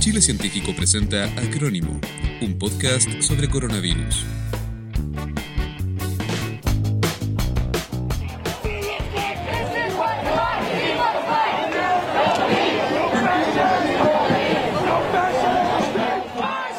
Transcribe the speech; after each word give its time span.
Chile 0.00 0.22
Científico 0.22 0.72
presenta 0.74 1.24
Acrónimo, 1.36 2.00
un 2.40 2.58
podcast 2.58 3.20
sobre 3.20 3.50
coronavirus. 3.50 4.24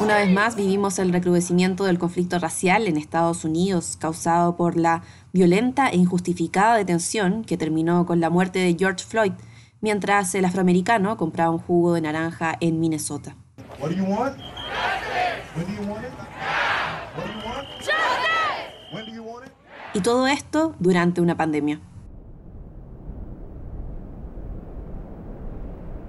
Una 0.00 0.16
vez 0.16 0.30
más 0.32 0.56
vivimos 0.56 0.98
el 0.98 1.12
recrudecimiento 1.12 1.84
del 1.84 2.00
conflicto 2.00 2.40
racial 2.40 2.88
en 2.88 2.96
Estados 2.96 3.44
Unidos 3.44 3.96
causado 4.00 4.56
por 4.56 4.76
la 4.76 5.04
violenta 5.32 5.90
e 5.90 5.96
injustificada 5.96 6.76
detención 6.76 7.44
que 7.44 7.56
terminó 7.56 8.04
con 8.04 8.18
la 8.18 8.30
muerte 8.30 8.58
de 8.58 8.74
George 8.76 9.04
Floyd 9.06 9.32
mientras 9.82 10.34
el 10.34 10.46
afroamericano 10.46 11.18
compraba 11.18 11.50
un 11.50 11.58
jugo 11.58 11.92
de 11.92 12.00
naranja 12.00 12.56
en 12.60 12.80
Minnesota. 12.80 13.36
Y 19.94 20.00
todo 20.00 20.26
esto 20.26 20.74
durante 20.78 21.20
una 21.20 21.36
pandemia. 21.36 21.80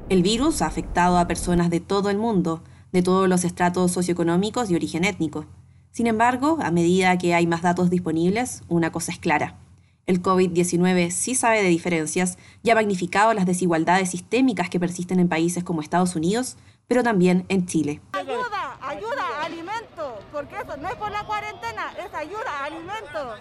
El 0.09 0.21
virus 0.21 0.62
ha 0.62 0.67
afectado 0.67 1.17
a 1.17 1.27
personas 1.27 1.70
de 1.70 1.79
todo 1.79 2.09
el 2.09 2.17
mundo, 2.17 2.63
de 2.91 3.01
todos 3.01 3.27
los 3.27 3.43
estratos 3.43 3.91
socioeconómicos 3.91 4.70
y 4.70 4.76
origen 4.76 5.03
étnico. 5.03 5.45
Sin 5.91 6.07
embargo, 6.07 6.59
a 6.62 6.71
medida 6.71 7.17
que 7.17 7.34
hay 7.34 7.48
más 7.48 7.62
datos 7.63 7.90
disponibles, 7.90 8.62
una 8.67 8.91
cosa 8.91 9.12
es 9.12 9.20
clara. 9.20 9.62
El 10.05 10.21
COVID-19 10.21 11.12
sí 11.12 11.34
sabe 11.34 11.63
de 11.63 11.70
diferencias 11.70 12.38
y 12.62 12.71
ha 12.71 12.75
magnificado 12.75 13.34
las 13.34 13.45
desigualdades 13.45 14.12
sistémicas 14.12 14.70
que 14.70 14.79
persisten 14.79 15.20
en 15.21 15.29
países 15.29 15.63
como 15.63 15.81
Estados 15.81 16.17
Unidos, 16.17 16.57
pero 16.88 17.03
también 17.03 17.45
en 17.48 17.66
Chile. 17.66 18.02
Ayuda, 18.12 18.77
ayuda, 18.81 19.43
alimento, 19.43 20.20
porque 20.34 20.55
eso 20.55 20.76
no 20.76 20.89
es 20.89 20.95
por 20.95 21.09
la 21.09 21.24
cuarentena, 21.24 21.93
es 22.05 22.13
ayuda, 22.13 22.65
alimento. 22.65 23.35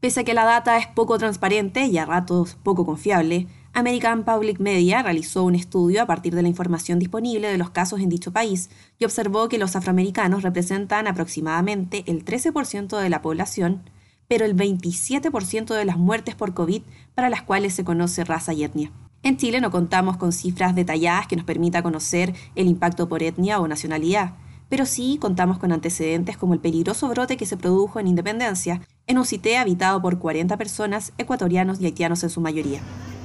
Pese 0.00 0.20
a 0.20 0.24
que 0.24 0.32
la 0.32 0.46
data 0.46 0.78
es 0.78 0.86
poco 0.86 1.18
transparente 1.18 1.84
y 1.84 1.98
a 1.98 2.06
ratos 2.06 2.56
poco 2.62 2.86
confiable, 2.86 3.46
American 3.74 4.24
Public 4.24 4.58
Media 4.58 5.02
realizó 5.02 5.42
un 5.44 5.54
estudio 5.54 6.00
a 6.02 6.06
partir 6.06 6.34
de 6.34 6.40
la 6.40 6.48
información 6.48 6.98
disponible 6.98 7.48
de 7.48 7.58
los 7.58 7.68
casos 7.68 8.00
en 8.00 8.08
dicho 8.08 8.32
país 8.32 8.70
y 8.98 9.04
observó 9.04 9.50
que 9.50 9.58
los 9.58 9.76
afroamericanos 9.76 10.42
representan 10.42 11.06
aproximadamente 11.08 12.04
el 12.06 12.24
13% 12.24 12.98
de 12.98 13.10
la 13.10 13.20
población 13.20 13.82
pero 14.28 14.44
el 14.44 14.56
27% 14.56 15.74
de 15.74 15.84
las 15.84 15.98
muertes 15.98 16.34
por 16.34 16.54
COVID 16.54 16.82
para 17.14 17.30
las 17.30 17.42
cuales 17.42 17.74
se 17.74 17.84
conoce 17.84 18.24
raza 18.24 18.52
y 18.52 18.64
etnia. 18.64 18.90
En 19.22 19.36
Chile 19.36 19.60
no 19.60 19.70
contamos 19.70 20.16
con 20.16 20.32
cifras 20.32 20.74
detalladas 20.74 21.26
que 21.26 21.36
nos 21.36 21.44
permita 21.44 21.82
conocer 21.82 22.34
el 22.54 22.68
impacto 22.68 23.08
por 23.08 23.22
etnia 23.22 23.60
o 23.60 23.66
nacionalidad, 23.66 24.34
pero 24.68 24.86
sí 24.86 25.18
contamos 25.20 25.58
con 25.58 25.72
antecedentes 25.72 26.36
como 26.36 26.54
el 26.54 26.60
peligroso 26.60 27.08
brote 27.08 27.36
que 27.36 27.46
se 27.46 27.56
produjo 27.56 27.98
en 27.98 28.08
Independencia, 28.08 28.82
en 29.06 29.18
un 29.18 29.24
cité 29.24 29.56
habitado 29.58 30.02
por 30.02 30.18
40 30.18 30.56
personas, 30.56 31.12
ecuatorianos 31.18 31.80
y 31.80 31.86
haitianos 31.86 32.22
en 32.24 32.30
su 32.30 32.40
mayoría. 32.40 32.80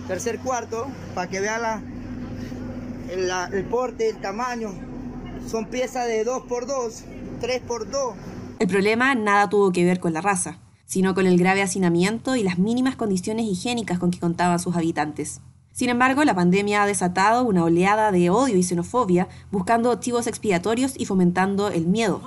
Tercer 0.08 0.40
cuarto, 0.40 0.88
para 1.16 1.30
que 1.30 1.40
vea 1.40 1.82
el, 3.12 3.66
porte, 3.66 4.10
el 4.10 4.18
tamaño, 4.18 4.72
son 5.48 5.66
piezas 5.66 6.08
de 6.08 6.26
2x2, 6.26 7.04
3x2. 7.42 8.14
El 8.60 8.68
problema 8.68 9.16
nada 9.16 9.50
tuvo 9.50 9.72
que 9.72 9.84
ver 9.84 10.00
con 10.00 10.14
la 10.14 10.22
raza 10.22 10.60
sino 10.92 11.16
con 11.16 11.26
el 11.26 11.38
grave 11.38 11.62
hacinamiento 11.62 12.36
y 12.36 12.44
las 12.44 12.60
mínimas 12.60 12.98
condiciones 12.98 13.46
higiénicas 13.46 13.98
con 13.98 14.12
que 14.12 14.20
contaban 14.20 14.60
sus 14.60 14.76
habitantes. 14.76 15.40
Sin 15.72 15.88
embargo, 15.88 16.26
la 16.26 16.36
pandemia 16.36 16.84
ha 16.84 16.86
desatado 16.86 17.46
una 17.46 17.64
oleada 17.64 18.12
de 18.12 18.30
odio 18.30 18.58
y 18.58 18.64
xenofobia, 18.64 19.30
buscando 19.52 19.98
chivos 20.02 20.28
expiatorios 20.28 20.96
y 20.98 21.06
fomentando 21.06 21.70
el 21.70 21.88
miedo. 21.88 22.22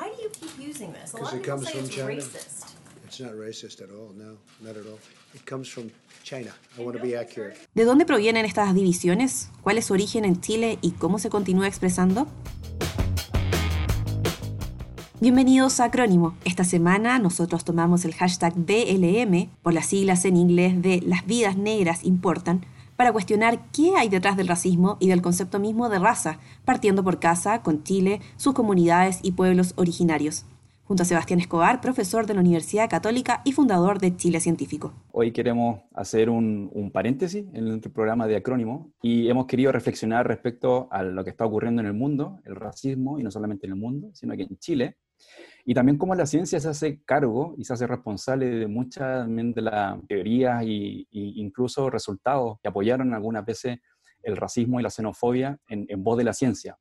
¿De 7.75 7.85
dónde 7.85 8.07
provienen 8.07 8.47
estas 8.47 8.75
divisiones? 8.75 9.51
¿Cuál 9.61 9.77
es 9.77 9.85
su 9.85 9.93
origen 9.93 10.25
en 10.25 10.41
Chile 10.41 10.79
y 10.81 10.93
cómo 10.93 11.19
se 11.19 11.29
continúa 11.29 11.69
expresando? 11.69 12.27
Bienvenidos 15.25 15.81
a 15.81 15.85
Acrónimo. 15.85 16.35
Esta 16.45 16.65
semana 16.65 17.19
nosotros 17.19 17.65
tomamos 17.65 18.05
el 18.05 18.13
hashtag 18.13 18.53
BLM, 18.57 19.49
por 19.63 19.73
las 19.73 19.87
siglas 19.87 20.27
en 20.27 20.37
inglés 20.37 20.83
de 20.83 21.01
Las 21.01 21.25
vidas 21.25 21.57
negras 21.57 22.05
importan, 22.05 22.61
para 22.95 23.11
cuestionar 23.11 23.61
qué 23.73 23.97
hay 23.97 24.11
detrás 24.11 24.37
del 24.37 24.49
racismo 24.49 24.99
y 25.01 25.09
del 25.09 25.23
concepto 25.23 25.59
mismo 25.59 25.89
de 25.89 25.99
raza, 25.99 26.41
partiendo 26.67 27.03
por 27.03 27.21
casa, 27.21 27.63
con 27.63 27.85
Chile, 27.85 28.21
sus 28.37 28.53
comunidades 28.53 29.21
y 29.23 29.33
pueblos 29.33 29.73
originarios. 29.77 30.45
Junto 30.85 31.05
a 31.05 31.07
Sebastián 31.07 31.41
Escobar, 31.41 31.81
profesor 31.81 32.27
de 32.27 32.35
la 32.35 32.41
Universidad 32.41 32.91
Católica 32.91 33.41
y 33.47 33.53
fundador 33.53 34.01
de 34.01 34.15
Chile 34.15 34.41
Científico. 34.41 34.93
Hoy 35.11 35.33
queremos 35.33 35.81
hacer 35.95 36.29
un, 36.29 36.69
un 36.75 36.91
paréntesis 36.91 37.47
en 37.55 37.67
nuestro 37.67 37.91
programa 37.91 38.27
de 38.27 38.37
acrónimo 38.37 38.93
y 39.01 39.31
hemos 39.31 39.47
querido 39.47 39.73
reflexionar 39.73 40.29
respecto 40.29 40.87
a 40.91 41.03
lo 41.03 41.25
que 41.25 41.31
está 41.31 41.47
ocurriendo 41.47 41.81
en 41.81 41.87
el 41.87 41.95
mundo, 41.95 42.41
el 42.45 42.57
racismo, 42.57 43.19
y 43.19 43.23
no 43.23 43.31
solamente 43.31 43.65
en 43.65 43.73
el 43.73 43.79
mundo, 43.79 44.11
sino 44.13 44.37
que 44.37 44.43
en 44.43 44.59
Chile, 44.59 44.99
y 45.65 45.75
también 45.75 45.97
cómo 45.97 46.15
la 46.15 46.27
ciencia 46.27 46.61
se 46.61 46.69
hace 46.69 47.03
cargo 47.05 47.55
y 47.57 47.65
se 47.65 47.73
hace 47.73 47.87
responsable 47.87 48.51
de 48.51 48.67
muchas 48.67 49.27
de 49.29 49.63
las 49.63 49.99
teorías 50.07 50.63
e 50.63 51.07
incluso 51.11 51.89
resultados 51.89 52.59
que 52.63 52.69
apoyaron 52.69 53.15
algunas 53.15 53.45
veces 53.45 53.79
el 54.23 54.37
racismo 54.37 54.81
y 54.81 54.83
la 54.83 54.91
xenofobia 54.91 55.59
en, 55.69 55.87
en 55.89 56.03
voz 56.03 56.19
de 56.19 56.25
la 56.25 56.33
ciencia. 56.33 56.77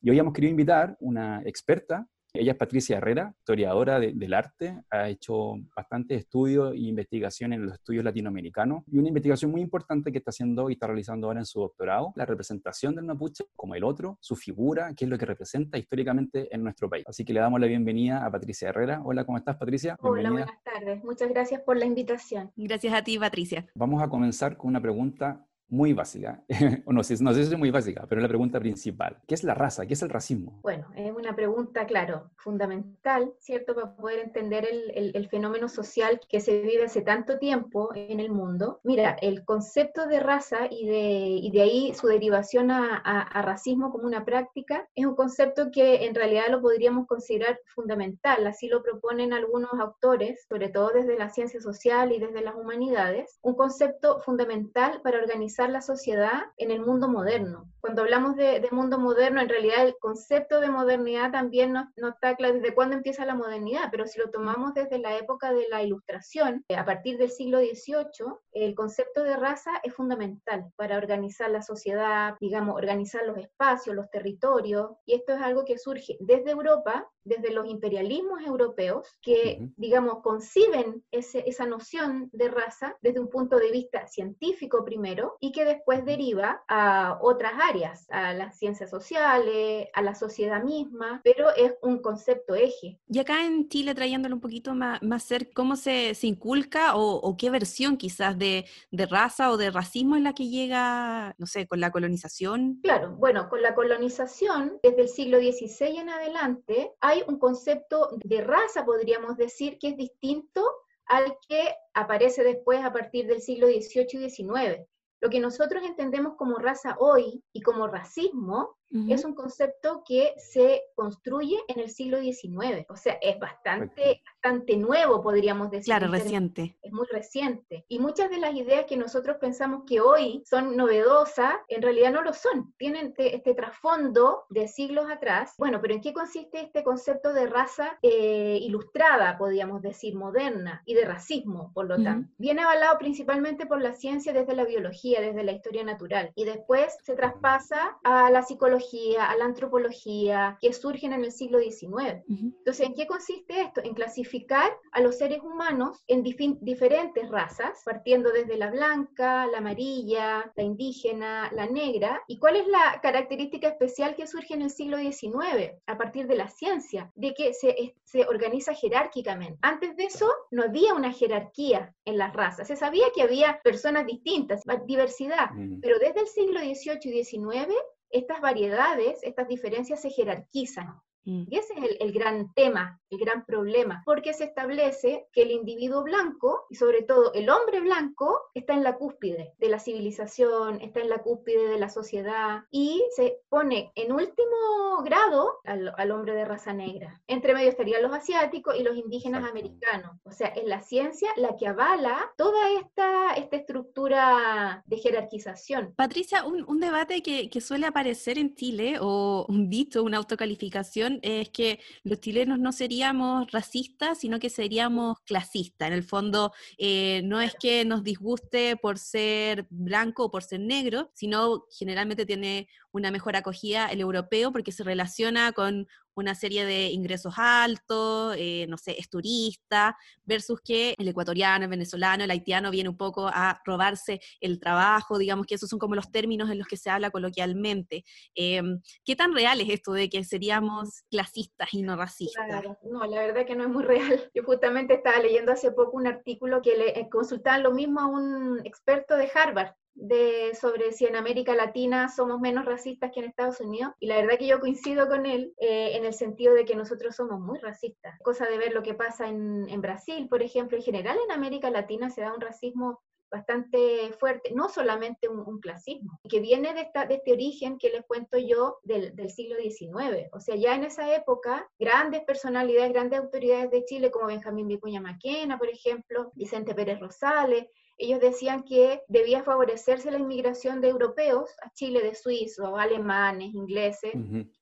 Y 0.00 0.10
hoy 0.10 0.18
hemos 0.18 0.32
querido 0.32 0.50
invitar 0.50 0.96
una 1.00 1.42
experta 1.44 2.06
ella 2.32 2.52
es 2.52 2.58
Patricia 2.58 2.98
Herrera, 2.98 3.34
historiadora 3.38 3.98
del 3.98 4.34
arte, 4.34 4.82
ha 4.90 5.08
hecho 5.08 5.54
bastantes 5.74 6.20
estudios 6.20 6.74
e 6.74 6.78
investigación 6.78 7.52
en 7.52 7.66
los 7.66 7.74
estudios 7.74 8.04
latinoamericanos 8.04 8.84
y 8.86 8.98
una 8.98 9.08
investigación 9.08 9.50
muy 9.50 9.60
importante 9.60 10.12
que 10.12 10.18
está 10.18 10.30
haciendo 10.30 10.70
y 10.70 10.74
está 10.74 10.86
realizando 10.86 11.26
ahora 11.26 11.40
en 11.40 11.46
su 11.46 11.60
doctorado, 11.60 12.12
la 12.16 12.26
representación 12.26 12.94
del 12.94 13.04
mapuche 13.04 13.44
como 13.56 13.74
el 13.74 13.84
otro, 13.84 14.18
su 14.20 14.36
figura, 14.36 14.94
qué 14.96 15.04
es 15.06 15.10
lo 15.10 15.18
que 15.18 15.26
representa 15.26 15.78
históricamente 15.78 16.54
en 16.54 16.62
nuestro 16.62 16.88
país. 16.88 17.04
Así 17.06 17.24
que 17.24 17.32
le 17.32 17.40
damos 17.40 17.60
la 17.60 17.66
bienvenida 17.66 18.24
a 18.24 18.30
Patricia 18.30 18.68
Herrera. 18.68 19.02
Hola, 19.04 19.24
¿cómo 19.24 19.38
estás 19.38 19.56
Patricia? 19.56 19.96
Hola, 20.00 20.30
buenas 20.30 20.62
tardes. 20.62 21.02
Muchas 21.02 21.28
gracias 21.28 21.60
por 21.62 21.76
la 21.76 21.84
invitación. 21.84 22.52
Gracias 22.56 22.94
a 22.94 23.02
ti, 23.02 23.18
Patricia. 23.18 23.66
Vamos 23.74 24.02
a 24.02 24.08
comenzar 24.08 24.56
con 24.56 24.68
una 24.68 24.80
pregunta 24.80 25.44
muy 25.70 25.92
básica, 25.92 26.42
o 26.84 26.92
no 26.92 27.00
no 27.00 27.04
sé 27.04 27.16
si 27.16 27.52
es 27.52 27.58
muy 27.58 27.70
básica, 27.70 28.04
pero 28.08 28.20
la 28.20 28.28
pregunta 28.28 28.60
principal. 28.60 29.16
¿Qué 29.26 29.34
es 29.34 29.44
la 29.44 29.54
raza? 29.54 29.86
¿Qué 29.86 29.94
es 29.94 30.02
el 30.02 30.10
racismo? 30.10 30.58
Bueno, 30.62 30.86
es 30.96 31.12
una 31.12 31.34
pregunta, 31.34 31.86
claro, 31.86 32.30
fundamental, 32.36 33.32
¿cierto? 33.38 33.74
Para 33.74 33.94
poder 33.94 34.20
entender 34.20 34.66
el, 34.70 35.12
el, 35.14 35.28
fenómeno 35.28 35.68
social 35.68 36.20
que 36.28 36.40
se 36.40 36.60
vive 36.60 36.84
hace 36.84 37.02
tanto 37.02 37.38
tiempo 37.38 37.90
en 37.94 38.20
el 38.20 38.30
mundo. 38.30 38.80
Mira, 38.82 39.16
el 39.22 39.44
concepto 39.44 40.06
de 40.06 40.20
raza 40.20 40.66
y 40.70 40.86
de, 40.86 41.00
y 41.42 41.50
de 41.52 41.62
ahí 41.62 41.94
su 41.94 42.08
derivación 42.08 42.70
a, 42.70 42.96
a, 42.96 43.42
racismo 43.42 43.92
como 43.92 44.06
una 44.06 44.24
práctica 44.24 44.88
es 44.94 45.06
un 45.06 45.14
concepto 45.14 45.70
que 45.70 46.04
en 46.06 46.14
realidad 46.14 46.48
lo 46.50 46.60
podríamos 46.60 47.06
considerar 47.06 47.60
fundamental, 47.74 48.46
así 48.46 48.68
lo 48.68 48.82
proponen 48.82 49.32
algunos 49.32 49.72
autores, 49.74 50.46
sobre 50.48 50.68
todo 50.68 50.90
desde 50.92 51.16
la 51.16 51.30
ciencia 51.30 51.60
social 51.60 52.12
y 52.12 52.18
desde 52.18 52.40
las 52.40 52.56
humanidades, 52.56 53.38
un 53.42 53.54
concepto 53.54 54.20
fundamental 54.20 55.00
para 55.02 55.18
organizar 55.18 55.59
la 55.68 55.82
sociedad 55.82 56.44
en 56.56 56.70
el 56.70 56.80
mundo 56.80 57.08
moderno. 57.08 57.70
Cuando 57.80 58.02
hablamos 58.02 58.36
de, 58.36 58.66
mundo 58.72 58.98
moderno, 58.98 59.40
en 59.40 59.48
realidad 59.48 59.86
el 59.86 59.96
concepto 59.98 60.60
de 60.60 60.70
modernidad 60.70 61.32
también 61.32 61.72
no, 61.72 61.90
no, 61.96 62.08
está 62.10 62.36
claro 62.36 62.54
desde 62.54 62.74
cuándo 62.74 62.94
empieza 62.94 63.24
la 63.24 63.34
modernidad, 63.34 63.88
pero 63.90 64.06
si 64.06 64.18
lo 64.18 64.30
tomamos 64.30 64.74
desde 64.74 64.98
la 64.98 65.16
época 65.16 65.52
de 65.52 65.66
la 65.68 65.82
ilustración, 65.82 66.64
a 66.74 66.84
partir 66.84 67.18
del 67.18 67.30
siglo 67.30 67.58
XVIII, 67.58 68.34
el 68.52 68.74
concepto 68.74 69.22
de 69.22 69.36
raza 69.36 69.70
es 69.82 69.94
fundamental 69.94 70.66
para 70.76 70.98
organizar 70.98 71.50
la 71.50 71.62
sociedad, 71.62 72.34
digamos, 72.40 72.76
organizar 72.76 73.26
los 73.26 73.38
espacios, 73.38 73.96
los 73.96 74.10
territorios, 74.10 74.90
y 75.06 75.14
esto 75.14 75.32
es 75.32 75.40
algo 75.40 75.64
que 75.64 75.78
surge 75.78 76.16
desde 76.20 76.50
Europa, 76.50 77.08
desde 77.24 77.52
los 77.52 77.66
imperialismos 77.66 78.42
europeos, 78.42 79.16
que, 79.20 79.58
digamos, 79.76 80.22
conciben 80.22 81.04
ese, 81.10 81.44
esa 81.46 81.66
noción 81.66 82.28
de 82.32 82.48
raza 82.48 82.96
desde 83.02 83.20
un 83.20 83.28
punto 83.28 83.58
de 83.58 83.70
vista 83.70 84.06
científico 84.06 84.84
primero, 84.84 85.36
y 85.40 85.49
que 85.52 85.64
después 85.64 86.04
deriva 86.04 86.62
a 86.68 87.18
otras 87.20 87.52
áreas, 87.68 88.06
a 88.10 88.32
las 88.32 88.58
ciencias 88.58 88.90
sociales, 88.90 89.88
a 89.92 90.02
la 90.02 90.14
sociedad 90.14 90.62
misma, 90.62 91.20
pero 91.24 91.50
es 91.54 91.74
un 91.82 92.00
concepto 92.00 92.54
eje. 92.54 93.00
Y 93.08 93.18
acá 93.18 93.44
en 93.44 93.68
Chile, 93.68 93.94
trayéndolo 93.94 94.34
un 94.34 94.40
poquito 94.40 94.74
más, 94.74 95.02
más 95.02 95.24
cerca, 95.24 95.50
¿cómo 95.54 95.76
se, 95.76 96.14
se 96.14 96.26
inculca 96.26 96.96
o, 96.96 97.16
o, 97.16 97.36
qué 97.36 97.50
versión 97.50 97.96
quizás 97.96 98.38
de, 98.38 98.66
de, 98.90 99.06
raza 99.06 99.50
o 99.50 99.56
de 99.56 99.70
racismo 99.70 100.16
es 100.16 100.22
la 100.22 100.34
que 100.34 100.48
llega, 100.48 101.34
no 101.38 101.46
sé, 101.46 101.66
con 101.66 101.80
la 101.80 101.90
colonización? 101.90 102.80
Claro, 102.82 103.14
bueno, 103.16 103.48
con 103.48 103.62
la 103.62 103.74
colonización, 103.74 104.78
desde 104.82 105.02
el 105.02 105.08
siglo 105.08 105.38
XVI 105.38 105.98
en 105.98 106.08
adelante, 106.08 106.92
hay 107.00 107.22
un 107.26 107.38
concepto 107.38 108.16
de 108.24 108.40
raza, 108.42 108.84
podríamos 108.84 109.36
decir, 109.36 109.78
que 109.78 109.88
es 109.88 109.96
distinto 109.96 110.64
al 111.10 111.36
que 111.48 111.74
aparece 111.92 112.44
después 112.44 112.82
a 112.84 112.92
partir 112.92 113.26
del 113.26 113.42
siglo 113.42 113.66
XVIII 113.66 114.06
y 114.12 114.30
XIX. 114.30 114.86
Lo 115.20 115.28
que 115.28 115.40
nosotros 115.40 115.82
entendemos 115.84 116.34
como 116.36 116.58
raza 116.58 116.96
hoy 116.98 117.42
y 117.52 117.60
como 117.60 117.86
racismo 117.86 118.78
es 119.08 119.24
un 119.24 119.34
concepto 119.34 120.02
que 120.06 120.34
se 120.36 120.82
construye 120.94 121.58
en 121.68 121.80
el 121.80 121.90
siglo 121.90 122.20
XIX. 122.20 122.86
O 122.88 122.96
sea, 122.96 123.14
es 123.22 123.38
bastante, 123.38 124.22
bastante 124.24 124.76
nuevo, 124.76 125.22
podríamos 125.22 125.70
decir. 125.70 125.84
Claro, 125.84 126.08
reciente. 126.08 126.76
Es 126.82 126.92
muy 126.92 127.06
reciente. 127.10 127.84
Y 127.88 127.98
muchas 127.98 128.30
de 128.30 128.38
las 128.38 128.54
ideas 128.54 128.86
que 128.86 128.96
nosotros 128.96 129.36
pensamos 129.40 129.84
que 129.86 130.00
hoy 130.00 130.42
son 130.44 130.76
novedosas, 130.76 131.54
en 131.68 131.82
realidad 131.82 132.12
no 132.12 132.22
lo 132.22 132.32
son. 132.32 132.74
Tienen 132.78 133.08
este, 133.08 133.36
este 133.36 133.54
trasfondo 133.54 134.44
de 134.48 134.66
siglos 134.66 135.10
atrás. 135.10 135.54
Bueno, 135.58 135.80
pero 135.80 135.94
¿en 135.94 136.00
qué 136.00 136.12
consiste 136.12 136.60
este 136.60 136.82
concepto 136.82 137.32
de 137.32 137.46
raza 137.46 137.98
eh, 138.02 138.58
ilustrada, 138.60 139.38
podríamos 139.38 139.82
decir, 139.82 140.16
moderna, 140.16 140.82
y 140.84 140.94
de 140.94 141.04
racismo, 141.04 141.70
por 141.74 141.86
lo 141.86 142.02
tanto? 142.02 142.32
Viene 142.38 142.62
avalado 142.62 142.98
principalmente 142.98 143.66
por 143.66 143.80
la 143.80 143.92
ciencia 143.92 144.32
desde 144.32 144.54
la 144.54 144.64
biología, 144.64 145.20
desde 145.20 145.44
la 145.44 145.52
historia 145.52 145.84
natural. 145.84 146.32
Y 146.34 146.44
después 146.44 146.96
se 147.02 147.14
traspasa 147.14 147.98
a 148.02 148.30
la 148.30 148.42
psicología, 148.42 148.79
a 149.18 149.36
la 149.36 149.44
antropología, 149.44 150.58
que 150.60 150.72
surgen 150.72 151.12
en 151.12 151.24
el 151.24 151.32
siglo 151.32 151.58
XIX. 151.58 152.24
Entonces, 152.28 152.86
¿en 152.86 152.94
qué 152.94 153.06
consiste 153.06 153.60
esto? 153.60 153.80
En 153.82 153.94
clasificar 153.94 154.72
a 154.92 155.00
los 155.00 155.18
seres 155.18 155.40
humanos 155.42 156.02
en 156.06 156.22
diferentes 156.22 157.28
razas, 157.28 157.82
partiendo 157.84 158.30
desde 158.30 158.56
la 158.56 158.70
blanca, 158.70 159.46
la 159.46 159.58
amarilla, 159.58 160.50
la 160.56 160.62
indígena, 160.62 161.50
la 161.52 161.66
negra. 161.66 162.22
¿Y 162.26 162.38
cuál 162.38 162.56
es 162.56 162.66
la 162.66 163.00
característica 163.02 163.68
especial 163.68 164.14
que 164.14 164.26
surge 164.26 164.54
en 164.54 164.62
el 164.62 164.70
siglo 164.70 164.98
XIX 164.98 165.72
a 165.86 165.98
partir 165.98 166.26
de 166.26 166.36
la 166.36 166.48
ciencia? 166.48 167.10
De 167.14 167.34
que 167.34 167.52
se, 167.54 167.94
se 168.04 168.26
organiza 168.26 168.74
jerárquicamente. 168.74 169.58
Antes 169.62 169.96
de 169.96 170.04
eso, 170.04 170.30
no 170.50 170.64
había 170.64 170.94
una 170.94 171.12
jerarquía 171.12 171.94
en 172.04 172.18
las 172.18 172.32
razas. 172.32 172.68
Se 172.68 172.76
sabía 172.76 173.06
que 173.14 173.22
había 173.22 173.60
personas 173.62 174.06
distintas, 174.06 174.62
diversidad, 174.86 175.50
pero 175.80 175.98
desde 175.98 176.20
el 176.20 176.26
siglo 176.26 176.60
XVIII 176.60 176.98
y 177.04 177.24
XIX 177.24 177.74
estas 178.10 178.40
variedades, 178.40 179.22
estas 179.22 179.48
diferencias 179.48 180.00
se 180.00 180.10
jerarquizan. 180.10 181.00
Mm. 181.24 181.44
Y 181.48 181.56
ese 181.56 181.74
es 181.74 181.96
el, 182.00 182.12
gran 182.12 182.52
tema, 182.54 183.00
el 183.10 183.18
gran 183.18 183.44
problema, 183.44 184.02
porque 184.04 184.32
se 184.32 184.44
establece 184.44 185.26
que 185.32 185.42
el 185.42 185.50
individuo 185.50 186.02
blanco, 186.02 186.66
y 186.70 186.76
sobre 186.76 187.02
todo 187.02 187.32
el 187.34 187.48
hombre 187.50 187.80
blanco, 187.80 188.40
está 188.54 188.74
en 188.74 188.82
la 188.82 188.96
cúspide 188.96 189.54
de 189.58 189.68
la 189.68 189.78
civilización, 189.78 190.80
está 190.80 191.00
en 191.00 191.08
la 191.08 191.18
cúspide 191.18 191.68
de 191.68 191.78
la 191.78 191.88
sociedad, 191.88 192.64
y 192.70 193.04
se 193.14 193.38
pone 193.48 193.92
en 193.94 194.12
último 194.12 195.02
grado 195.04 195.60
al, 195.64 196.10
hombre 196.10 196.34
de 196.34 196.44
raza 196.44 196.72
negra. 196.72 197.20
Entre 197.26 197.54
medio 197.54 197.68
estarían 197.68 198.02
los 198.02 198.12
asiáticos 198.12 198.74
y 198.78 198.82
los 198.82 198.96
indígenas 198.96 199.48
americanos. 199.48 200.16
O 200.24 200.32
sea, 200.32 200.48
es 200.48 200.64
la 200.64 200.80
ciencia 200.82 201.30
la 201.36 201.56
que 201.56 201.68
avala 201.68 202.32
toda 202.36 202.70
esta, 202.72 203.34
esta 203.34 203.56
estructura 203.56 204.82
de 204.86 204.96
jerarquización. 204.96 205.94
Patricia, 205.96 206.44
un, 206.44 206.80
debate 206.80 207.22
que, 207.22 207.50
que 207.50 207.60
suele 207.60 207.86
aparecer 207.86 208.38
en 208.38 208.54
Chile, 208.54 208.98
o 209.00 209.46
un 209.48 209.68
dicho, 209.68 210.02
una 210.02 210.16
autocalificación, 210.16 211.09
es 211.22 211.48
que 211.50 211.80
los 212.04 212.20
chilenos 212.20 212.58
no 212.58 212.72
seríamos 212.72 213.50
racistas, 213.50 214.18
sino 214.18 214.38
que 214.38 214.50
seríamos 214.50 215.18
clasistas. 215.20 215.88
En 215.88 215.94
el 215.94 216.04
fondo, 216.04 216.52
eh, 216.78 217.22
no 217.24 217.40
es 217.40 217.54
que 217.54 217.84
nos 217.84 218.04
disguste 218.04 218.76
por 218.76 218.98
ser 218.98 219.66
blanco 219.70 220.24
o 220.24 220.30
por 220.30 220.42
ser 220.42 220.60
negro, 220.60 221.10
sino 221.14 221.66
generalmente 221.70 222.26
tiene 222.26 222.68
una 222.92 223.10
mejor 223.10 223.36
acogida 223.36 223.86
el 223.86 224.00
europeo 224.00 224.52
porque 224.52 224.72
se 224.72 224.84
relaciona 224.84 225.52
con 225.52 225.86
una 226.20 226.34
serie 226.34 226.64
de 226.64 226.90
ingresos 226.90 227.34
altos, 227.36 228.34
eh, 228.38 228.66
no 228.68 228.76
sé, 228.76 228.96
es 228.98 229.08
turista, 229.08 229.96
versus 230.24 230.60
que 230.60 230.94
el 230.98 231.08
ecuatoriano, 231.08 231.64
el 231.64 231.70
venezolano, 231.70 232.24
el 232.24 232.30
haitiano 232.30 232.70
viene 232.70 232.88
un 232.88 232.96
poco 232.96 233.26
a 233.26 233.60
robarse 233.64 234.20
el 234.40 234.60
trabajo, 234.60 235.18
digamos 235.18 235.46
que 235.46 235.56
esos 235.56 235.68
son 235.68 235.78
como 235.78 235.94
los 235.94 236.10
términos 236.10 236.50
en 236.50 236.58
los 236.58 236.66
que 236.66 236.76
se 236.76 236.90
habla 236.90 237.10
coloquialmente. 237.10 238.04
Em, 238.34 238.80
¿Qué 239.04 239.16
tan 239.16 239.34
real 239.34 239.60
es 239.60 239.68
esto 239.68 239.92
de 239.92 240.08
que 240.08 240.22
seríamos 240.24 241.02
clasistas 241.10 241.72
y 241.72 241.82
no 241.82 241.96
racistas? 241.96 242.46
No, 242.82 243.04
la 243.06 243.20
verdad 243.22 243.46
que 243.46 243.56
no 243.56 243.64
es 243.64 243.70
muy 243.70 243.84
real. 243.84 244.30
Yo 244.34 244.44
justamente 244.44 244.94
estaba 244.94 245.18
leyendo 245.18 245.52
hace 245.52 245.72
poco 245.72 245.96
un 245.96 246.06
artículo 246.06 246.62
que 246.62 246.76
le 246.76 246.98
eh, 246.98 247.08
consultaban 247.10 247.62
lo 247.62 247.72
mismo 247.72 248.00
a 248.00 248.06
un 248.06 248.60
experto 248.64 249.16
de 249.16 249.30
Harvard, 249.34 249.74
de, 249.94 250.54
sobre 250.54 250.92
si 250.92 251.06
en 251.06 251.16
América 251.16 251.54
Latina 251.54 252.08
somos 252.08 252.40
menos 252.40 252.64
racistas 252.64 253.10
que 253.12 253.20
en 253.20 253.26
Estados 253.26 253.60
Unidos. 253.60 253.92
Y 254.00 254.06
la 254.06 254.16
verdad 254.16 254.38
que 254.38 254.46
yo 254.46 254.60
coincido 254.60 255.08
con 255.08 255.26
él 255.26 255.54
eh, 255.58 255.96
en 255.96 256.04
el 256.04 256.14
sentido 256.14 256.54
de 256.54 256.64
que 256.64 256.76
nosotros 256.76 257.16
somos 257.16 257.40
muy 257.40 257.58
racistas. 257.58 258.18
Cosa 258.22 258.46
de 258.46 258.58
ver 258.58 258.72
lo 258.72 258.82
que 258.82 258.94
pasa 258.94 259.28
en, 259.28 259.80
Brasil, 259.80 260.28
por 260.28 260.42
ejemplo, 260.42 260.76
en 260.76 260.82
general 260.82 261.18
en 261.24 261.32
América 261.32 261.70
Latina 261.70 262.10
se 262.10 262.20
da 262.20 262.34
un 262.34 262.40
racismo 262.40 263.00
bastante 263.30 264.12
fuerte, 264.18 264.52
no 264.52 264.68
solamente 264.68 265.28
un, 265.28 265.60
clasismo, 265.60 266.18
que 266.28 266.40
viene 266.40 266.74
de 266.74 266.90
este 267.14 267.32
origen 267.32 267.78
que 267.78 267.88
les 267.88 268.04
cuento 268.04 268.36
yo 268.38 268.78
del, 268.82 269.14
del, 269.14 269.30
siglo 269.30 269.56
XIX. 269.56 270.28
O 270.32 270.40
sea, 270.40 270.56
ya 270.56 270.74
en 270.74 270.84
esa 270.84 271.14
época, 271.14 271.70
grandes 271.78 272.24
personalidades, 272.24 272.92
grandes 272.92 273.20
autoridades 273.20 273.70
de 273.70 273.84
Chile, 273.84 274.10
como 274.10 274.26
Benjamín 274.26 274.66
Vicuña 274.66 275.00
Maquena, 275.00 275.58
por 275.58 275.68
ejemplo, 275.68 276.32
Vicente 276.34 276.74
Pérez 276.74 276.98
Rosales, 276.98 277.66
ellos 278.00 278.20
decían 278.20 278.64
que 278.64 279.02
debía 279.08 279.42
favorecerse 279.42 280.10
la 280.10 280.18
inmigración 280.18 280.80
de 280.80 280.88
europeos 280.88 281.50
a 281.62 281.70
Chile, 281.74 282.02
de 282.02 282.14
suizos, 282.14 282.78
alemanes, 282.78 283.54
ingleses, 283.54 284.12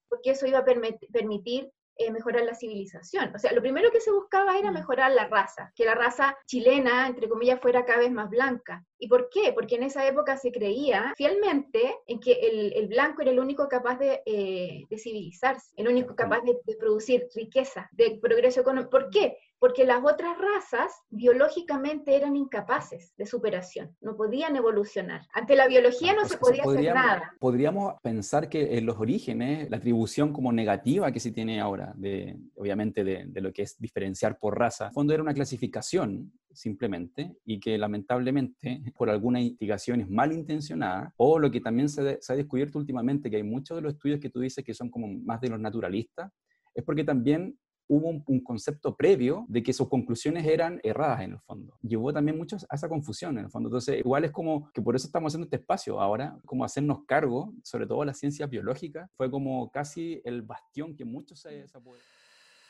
porque 0.08 0.30
eso 0.30 0.46
iba 0.46 0.58
a 0.58 0.64
permitir 0.64 1.70
eh, 2.00 2.12
mejorar 2.12 2.44
la 2.44 2.54
civilización. 2.54 3.34
O 3.34 3.38
sea, 3.40 3.52
lo 3.52 3.60
primero 3.60 3.90
que 3.90 4.00
se 4.00 4.12
buscaba 4.12 4.56
era 4.56 4.70
mejorar 4.70 5.10
la 5.10 5.26
raza, 5.26 5.72
que 5.74 5.84
la 5.84 5.96
raza 5.96 6.36
chilena, 6.46 7.08
entre 7.08 7.28
comillas, 7.28 7.60
fuera 7.60 7.84
cada 7.84 7.98
vez 7.98 8.12
más 8.12 8.30
blanca. 8.30 8.84
¿Y 8.98 9.08
por 9.08 9.28
qué? 9.30 9.52
Porque 9.52 9.74
en 9.74 9.82
esa 9.82 10.06
época 10.06 10.36
se 10.36 10.52
creía 10.52 11.12
fielmente 11.16 11.96
en 12.06 12.20
que 12.20 12.34
el, 12.74 12.86
blanco 12.86 13.22
era 13.22 13.32
el 13.32 13.40
único 13.40 13.66
capaz 13.68 13.98
de, 13.98 14.22
eh, 14.26 14.84
civilizarse, 14.96 15.72
el 15.76 15.88
único 15.88 16.14
capaz 16.14 16.40
de, 16.42 16.56
de, 16.64 16.76
producir 16.76 17.26
riqueza, 17.34 17.88
de 17.90 18.16
progreso 18.22 18.60
económico. 18.60 18.90
¿Por 18.90 19.10
qué? 19.10 19.36
Porque 19.58 19.84
las 19.84 20.02
otras 20.04 20.36
razas 20.38 20.92
biológicamente 21.10 22.14
eran 22.14 22.36
incapaces 22.36 23.14
de 23.16 23.26
superación, 23.26 23.96
no 24.00 24.16
podían 24.16 24.56
evolucionar. 24.56 25.26
Ante 25.32 25.56
la 25.56 25.66
biología 25.66 26.14
no 26.14 26.26
se 26.26 26.38
podía 26.38 26.62
hacer 26.62 26.94
nada. 26.94 27.32
Podríamos 27.40 27.94
pensar 28.02 28.48
que 28.48 28.78
en 28.78 28.86
los 28.86 28.98
orígenes, 28.98 29.68
la 29.70 29.78
atribución 29.78 30.32
como 30.32 30.52
negativa 30.52 31.10
que 31.10 31.20
se 31.20 31.32
tiene 31.32 31.60
ahora, 31.60 31.92
de, 31.96 32.38
obviamente 32.54 33.04
de, 33.04 33.40
lo 33.40 33.52
que 33.52 33.62
es 33.62 33.78
diferenciar 33.78 34.38
por 34.38 34.58
raza, 34.58 34.86
en 34.86 34.92
fondo 34.92 35.14
era 35.14 35.22
una 35.22 35.34
clasificación 35.34 36.32
simplemente 36.52 37.36
y 37.44 37.60
que 37.60 37.78
lamentablemente 37.78 38.82
por 38.96 39.10
alguna 39.10 39.40
investigaciones 39.40 40.08
malintencionada 40.08 41.14
o 41.16 41.38
lo 41.38 41.50
que 41.50 41.60
también 41.60 41.88
se, 41.88 42.18
se 42.20 42.32
ha 42.32 42.36
descubierto 42.36 42.78
últimamente, 42.78 43.30
que 43.30 43.36
hay 43.36 43.42
muchos 43.42 43.76
de 43.76 43.82
los 43.82 43.94
estudios 43.94 44.18
que 44.18 44.30
tú 44.30 44.40
dices 44.40 44.64
que 44.64 44.74
son 44.74 44.90
como 44.90 45.08
más 45.08 45.40
de 45.40 45.50
los 45.50 45.60
naturalistas, 45.60 46.32
es 46.74 46.84
porque 46.84 47.04
también 47.04 47.56
hubo 47.88 48.22
un, 48.26 48.40
concepto 48.40 48.94
previo 48.94 49.44
de 49.48 49.62
que 49.62 49.72
sus 49.72 49.88
conclusiones 49.88 50.46
eran 50.46 50.80
erradas 50.82 51.22
en 51.22 51.32
el 51.32 51.40
fondo. 51.40 51.76
Llevó 51.82 52.12
también 52.12 52.36
mucho 52.36 52.56
a 52.68 52.76
esa 52.76 52.88
confusión 52.88 53.38
en 53.38 53.46
el 53.46 53.50
fondo. 53.50 53.68
Entonces, 53.68 53.98
igual 53.98 54.24
es 54.24 54.30
como 54.30 54.70
que 54.72 54.82
por 54.82 54.94
eso 54.94 55.06
estamos 55.06 55.30
haciendo 55.30 55.44
este 55.44 55.56
espacio 55.56 56.00
ahora, 56.00 56.38
como 56.44 56.64
hacernos 56.64 57.04
cargo, 57.06 57.52
sobre 57.62 57.86
todo 57.86 58.04
las 58.04 58.18
ciencias 58.18 58.48
biológicas, 58.48 59.10
fue 59.16 59.30
como 59.30 59.70
casi 59.70 60.20
el 60.24 60.42
bastión 60.42 60.94
que 60.94 61.04
muchos 61.04 61.40
se... 61.40 61.66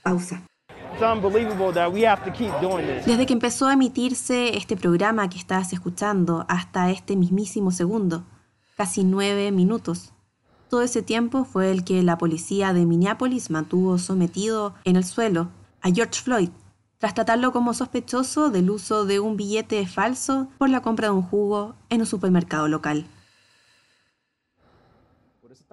Pausa. 0.03 0.47
Desde 3.07 3.27
que 3.27 3.33
empezó 3.33 3.67
a 3.67 3.73
emitirse 3.73 4.57
este 4.57 4.77
programa 4.77 5.29
que 5.29 5.39
estás 5.39 5.73
escuchando 5.73 6.45
hasta 6.49 6.91
este 6.91 7.17
mismísimo 7.17 7.71
segundo, 7.71 8.25
casi 8.77 9.05
nueve 9.05 9.51
minutos, 9.51 10.13
todo 10.69 10.83
ese 10.83 11.03
tiempo 11.03 11.45
fue 11.45 11.71
el 11.71 11.85
que 11.85 12.03
la 12.03 12.19
policía 12.19 12.73
de 12.73 12.87
Minneapolis 12.87 13.51
mantuvo 13.51 13.99
sometido 13.99 14.75
en 14.85 14.97
el 14.97 15.05
suelo 15.05 15.49
a 15.81 15.91
George 15.91 16.21
Floyd, 16.23 16.51
tras 16.99 17.15
tratarlo 17.15 17.53
como 17.53 17.75
sospechoso 17.75 18.51
del 18.51 18.71
uso 18.71 19.05
de 19.05 19.21
un 19.21 19.37
billete 19.37 19.87
falso 19.87 20.49
por 20.59 20.69
la 20.69 20.83
compra 20.83 21.09
de 21.09 21.15
un 21.15 21.23
jugo 21.23 21.75
en 21.89 22.01
un 22.01 22.07
supermercado 22.07 22.69
local 22.69 23.07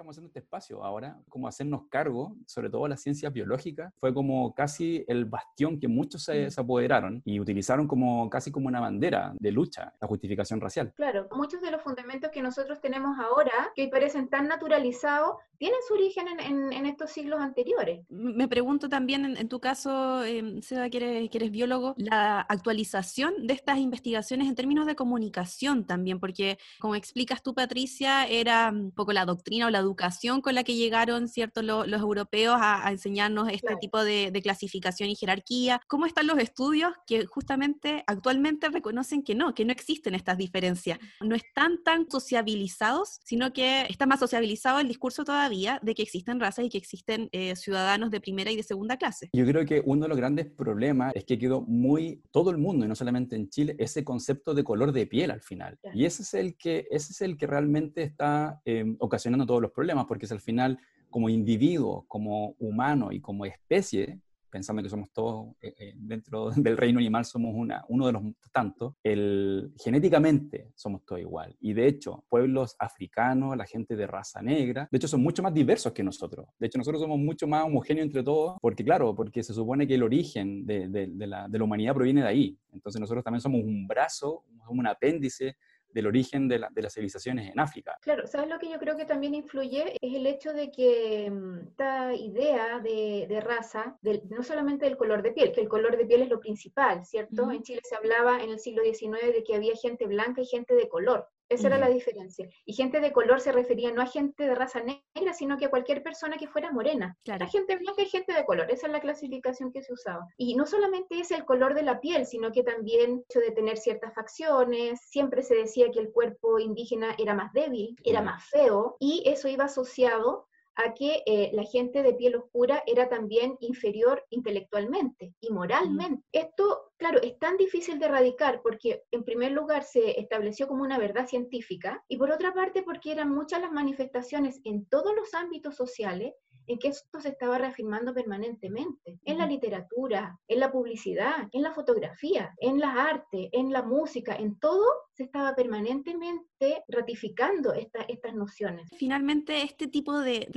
estamos 0.06 0.18
haciendo 0.18 0.28
este 0.28 0.40
espacio 0.40 0.84
ahora, 0.84 1.18
como 1.30 1.48
hacernos 1.48 1.84
cargo, 1.90 2.36
sobre 2.46 2.70
todo 2.70 2.88
las 2.88 3.02
ciencias 3.02 3.34
biológicas, 3.34 3.92
fue 4.00 4.14
como 4.14 4.54
casi 4.54 5.04
el 5.08 5.26
bastión 5.26 5.80
que 5.80 5.88
muchos 5.88 6.24
se, 6.24 6.52
se, 6.52 6.62
apoderaron 6.62 7.24
y 7.26 7.40
utilizaron 7.40 7.88
como 7.88 8.30
casi 8.30 8.52
como 8.52 8.68
una 8.68 8.80
bandera 8.80 9.34
de 9.40 9.52
lucha, 9.52 9.94
la 10.00 10.08
justificación 10.08 10.62
racial. 10.62 10.94
Claro, 10.96 11.28
muchos 11.32 11.60
de 11.62 11.72
los 11.72 11.82
fundamentos 11.82 12.30
que 12.30 12.44
nosotros 12.44 12.80
tenemos 12.82 13.18
ahora, 13.20 13.72
que 13.74 13.84
hoy 13.84 13.88
parecen 13.88 14.28
tan 14.30 14.48
naturalizados, 14.48 15.38
tienen 15.58 15.80
su 15.88 15.94
origen 15.94 16.28
en, 16.40 16.74
en, 16.74 16.86
estos 16.86 17.12
siglos 17.12 17.40
anteriores. 17.40 18.06
Me 18.10 18.48
pregunto 18.48 18.90
también, 18.90 19.38
en, 19.38 19.50
tu 19.50 19.60
caso, 19.62 20.24
eh, 20.24 20.62
Seba, 20.62 20.90
que 20.90 20.98
eres, 20.98 21.30
que 21.30 21.38
eres, 21.38 21.50
biólogo, 21.50 21.96
la 21.98 22.42
actualización 22.42 23.48
de 23.48 23.54
estas 23.54 23.78
investigaciones 23.78 24.50
en 24.50 24.56
términos 24.56 24.86
de 24.86 24.96
comunicación 24.96 25.86
también, 25.86 26.20
porque 26.20 26.58
como 26.80 26.96
explicas 26.96 27.42
tú, 27.42 27.56
Patricia, 27.56 28.28
era 28.28 28.70
un 28.70 28.92
poco 28.92 29.14
la 29.14 29.26
doctrina 29.26 29.68
o 29.68 29.70
la 29.70 29.80
educación 29.80 29.95
con 30.42 30.56
la 30.56 30.64
que 30.64 30.76
llegaron, 30.76 31.28
¿cierto?, 31.28 31.62
los, 31.62 31.88
europeos 31.88 32.58
a, 32.60 32.92
enseñarnos 32.92 33.50
este 33.50 33.76
tipo 33.78 34.04
de, 34.04 34.32
clasificación 34.44 35.10
y 35.10 35.16
jerarquía. 35.16 35.82
¿Cómo 35.88 36.06
están 36.06 36.28
los 36.28 36.38
estudios 36.38 36.94
que 37.08 37.26
justamente 37.26 38.04
actualmente 38.06 38.70
reconocen 38.70 39.24
que 39.24 39.34
no, 39.34 39.54
que 39.54 39.66
no 39.66 39.72
existen 39.72 40.14
estas 40.14 40.38
diferencias? 40.38 41.00
No 41.22 41.36
están 41.36 41.84
tan 41.84 42.10
sociabilizados, 42.10 43.20
sino 43.24 43.54
que 43.54 43.86
está 43.90 44.06
más 44.06 44.20
sociabilizado 44.20 44.80
el 44.80 44.88
discurso 44.88 45.24
todavía 45.24 45.80
de 45.82 45.96
que 45.96 46.04
existen 46.04 46.40
razas 46.40 46.66
y 46.66 46.70
que 46.70 46.78
existen 46.78 47.30
eh, 47.32 47.56
ciudadanos 47.56 48.12
de 48.12 48.20
primera 48.20 48.52
y 48.52 48.56
de 48.56 48.64
segunda 48.64 48.98
clase. 48.98 49.30
Yo 49.34 49.46
creo 49.46 49.66
que 49.66 49.82
uno 49.86 50.04
de 50.04 50.10
los 50.10 50.18
grandes 50.18 50.46
problemas 50.46 51.14
es 51.16 51.26
que 51.26 51.40
quedó 51.40 51.62
muy, 51.62 52.22
todo 52.32 52.52
el 52.52 52.58
mundo, 52.58 52.86
y 52.86 52.88
no 52.88 52.96
solamente 52.96 53.36
en 53.36 53.50
Chile, 53.50 53.76
ese 53.80 54.04
concepto 54.04 54.54
de 54.54 54.64
color 54.64 54.92
de 54.92 55.08
piel 55.08 55.32
al 55.32 55.42
final. 55.42 55.80
Y 55.94 56.06
ese 56.06 56.24
es 56.24 56.34
el 56.34 56.58
que, 56.58 56.88
ese 56.92 57.14
es 57.14 57.22
el 57.22 57.38
que 57.38 57.48
realmente 57.48 58.04
está 58.04 58.62
em, 58.66 58.96
ocasionando 59.00 59.46
todos 59.46 59.62
los 59.62 59.72
problemas, 59.72 59.85
porque 60.08 60.26
es 60.26 60.32
al 60.32 60.42
final, 60.42 60.80
como 61.10 61.30
individuo, 61.30 62.06
como 62.08 62.56
humano 62.60 63.12
y 63.12 63.22
como 63.22 63.46
especie, 63.46 64.20
pensando 64.56 64.82
que 64.82 64.90
somos 64.90 65.12
todos 65.12 65.54
eh, 65.62 65.74
eh, 65.78 65.94
dentro 65.98 66.50
del 66.56 66.78
reino 66.78 67.00
animal, 67.00 67.26
somos 67.26 67.54
una, 67.54 67.84
uno 67.90 68.08
de 68.08 68.14
los 68.14 68.24
tantos, 68.54 68.94
el, 69.04 69.74
genéticamente 69.84 70.72
somos 70.76 71.04
todos 71.04 71.20
igual. 71.20 71.54
Y 71.60 71.74
de 71.74 71.88
hecho, 71.88 72.24
pueblos 72.30 72.78
africanos, 72.80 73.58
la 73.58 73.66
gente 73.66 73.98
de 73.98 74.08
raza 74.08 74.42
negra, 74.42 74.88
de 74.90 74.98
hecho 74.98 75.10
son 75.10 75.22
mucho 75.22 75.44
más 75.44 75.54
diversos 75.54 75.92
que 75.92 76.04
nosotros. 76.04 76.48
De 76.58 76.68
hecho, 76.68 76.78
nosotros 76.78 77.02
somos 77.02 77.20
mucho 77.20 77.48
más 77.48 77.66
homogéneos 77.66 78.06
entre 78.06 78.24
todos, 78.24 78.58
porque 78.62 78.86
claro, 78.86 79.14
porque 79.14 79.44
se 79.44 79.54
supone 79.54 79.86
que 79.86 79.96
el 79.96 80.04
origen 80.04 80.66
de, 80.66 80.88
de, 80.88 81.28
la, 81.28 81.50
de 81.50 81.58
la 81.58 81.64
humanidad 81.66 81.94
proviene 81.94 82.22
de 82.22 82.28
ahí. 82.28 82.58
Entonces 82.72 83.02
nosotros 83.02 83.26
también 83.26 83.42
somos 83.42 83.62
un 83.62 83.86
brazo, 83.86 84.46
somos 84.66 84.80
un 84.80 84.88
apéndice 84.88 85.58
del 85.96 86.08
origen 86.08 86.50
de, 86.50 86.60
las 86.60 86.94
civilizaciones 86.94 87.50
en 87.50 87.58
África. 87.58 87.98
Claro, 88.02 88.28
¿sabes 88.28 88.50
lo 88.50 88.60
que 88.60 88.70
yo 88.70 88.78
creo 88.78 88.98
que 88.98 89.06
también 89.06 89.34
influye? 89.34 89.96
Es 90.02 90.14
el 90.14 90.28
hecho 90.28 90.52
de 90.52 90.70
que 90.70 91.32
mm, 91.32 91.70
esta 91.70 92.14
idea 92.14 92.80
de, 92.82 93.42
raza, 93.42 93.98
no 94.30 94.44
solamente 94.44 94.86
del 94.86 94.98
color 94.98 95.24
de 95.24 95.32
piel, 95.32 95.54
que 95.54 95.62
el 95.62 95.70
color 95.70 95.96
de 95.96 96.06
piel 96.06 96.24
es 96.24 96.30
lo 96.30 96.42
principal, 96.42 97.06
¿cierto? 97.06 97.50
En 97.50 97.64
Chile 97.64 97.80
se 97.84 97.96
hablaba 97.96 98.44
en 98.44 98.50
el 98.50 98.60
siglo 98.60 98.84
XIX 98.84 99.34
de 99.34 99.44
que 99.46 99.56
había 99.56 99.74
gente 99.76 100.06
blanca 100.06 100.42
y 100.42 100.46
gente 100.46 100.76
de 100.76 100.90
color. 100.90 101.30
Esa 101.50 101.68
era 101.68 101.78
la 101.78 101.90
diferencia. 101.90 102.50
Y 102.66 102.74
gente 102.74 103.00
de 103.00 103.12
color 103.12 103.40
se 103.40 103.52
refería 103.52 103.92
no 103.92 104.02
a 104.02 104.08
gente 104.08 104.44
de 104.44 104.56
raza 104.56 104.82
negra, 104.82 105.34
sino 105.34 105.58
que 105.58 105.66
a 105.66 105.70
cualquier 105.70 106.02
persona 106.02 106.38
que 106.38 106.48
fuera 106.48 106.72
morena. 106.72 107.18
Claro. 107.24 107.48
gente 107.48 107.78
blanca 107.78 108.02
y 108.02 108.08
gente 108.08 108.34
de 108.34 108.46
color. 108.46 108.70
Esa 108.72 108.88
es 108.88 108.94
la 108.94 109.00
clasificación 109.00 109.72
que 109.72 109.82
se 109.82 109.94
usaba. 109.94 110.28
Y 110.38 110.56
no 110.56 110.66
solamente 110.66 111.20
es 111.20 111.32
el 111.32 111.46
color 111.46 111.74
de 111.74 111.84
la 111.84 112.00
piel, 112.00 112.26
sino 112.26 112.52
que 112.52 112.64
también 112.64 113.12
el 113.12 113.20
hecho 113.20 113.40
de 113.40 113.52
tener 113.52 113.78
ciertas 113.78 114.14
facciones. 114.14 115.00
Siempre 115.10 115.44
se 115.44 115.56
decía 115.56 115.92
que 115.92 116.00
el 116.00 116.12
cuerpo 116.12 116.60
indígena 116.60 117.16
era 117.18 117.34
más 117.34 117.54
débil, 117.54 117.96
era 118.04 118.22
más 118.22 118.44
feo, 118.50 118.98
y 119.00 119.24
eso 119.26 119.48
iba 119.48 119.66
asociado 119.66 120.48
a 120.76 120.94
que 120.94 121.24
eh, 121.26 121.52
la 121.54 121.64
gente 121.64 122.04
de 122.04 122.14
piel 122.14 122.36
oscura 122.36 122.84
era 122.86 123.10
también 123.10 123.58
inferior 123.60 124.24
intelectualmente 124.30 125.34
y 125.40 125.52
moralmente. 125.52 126.24
Esto, 126.32 126.92
claro, 126.98 127.22
es 127.22 127.38
tan 127.40 127.58
difícil 127.58 128.00
de 128.00 128.06
erradicar 128.06 128.62
porque 128.62 129.04
en 129.12 129.24
primer 129.24 129.52
lugar 129.52 129.84
se 129.84 130.20
estableció 130.20 130.68
como 130.68 130.84
una 130.84 130.98
verdad 130.98 131.28
científica 131.28 132.04
y 132.08 132.18
por 132.18 132.32
otra 132.32 132.54
parte 132.54 132.84
porque 132.84 133.12
eran 133.12 133.30
muchas 133.30 133.62
las 133.62 133.72
manifestaciones 133.72 134.60
en 134.64 134.86
todos 134.86 135.16
los 135.16 135.34
ámbitos 135.34 135.76
sociales 135.76 136.34
en 136.68 136.80
que 136.80 136.90
esto 136.90 137.22
se 137.22 137.30
estaba 137.30 137.58
reafirmando 137.58 138.14
permanentemente, 138.14 139.20
en 139.24 139.38
la 139.38 139.46
literatura, 139.46 140.40
en 140.48 140.60
la 140.60 140.72
publicidad, 140.72 141.48
en 141.52 141.62
la 141.62 141.72
fotografía, 141.72 142.54
en 142.58 142.80
las 142.80 142.96
artes, 142.98 143.50
en 143.52 143.72
la 143.72 143.84
música, 143.84 144.36
en 144.36 144.60
todo 144.60 144.86
se 145.16 145.24
estaba 145.24 145.56
permanentemente 145.56 146.84
ratificando 146.90 147.74
estas 147.74 148.36
nociones. 148.36 148.90
Finalmente, 148.98 149.62
este 149.62 149.88
tipo 149.88 150.20
de, 150.20 150.50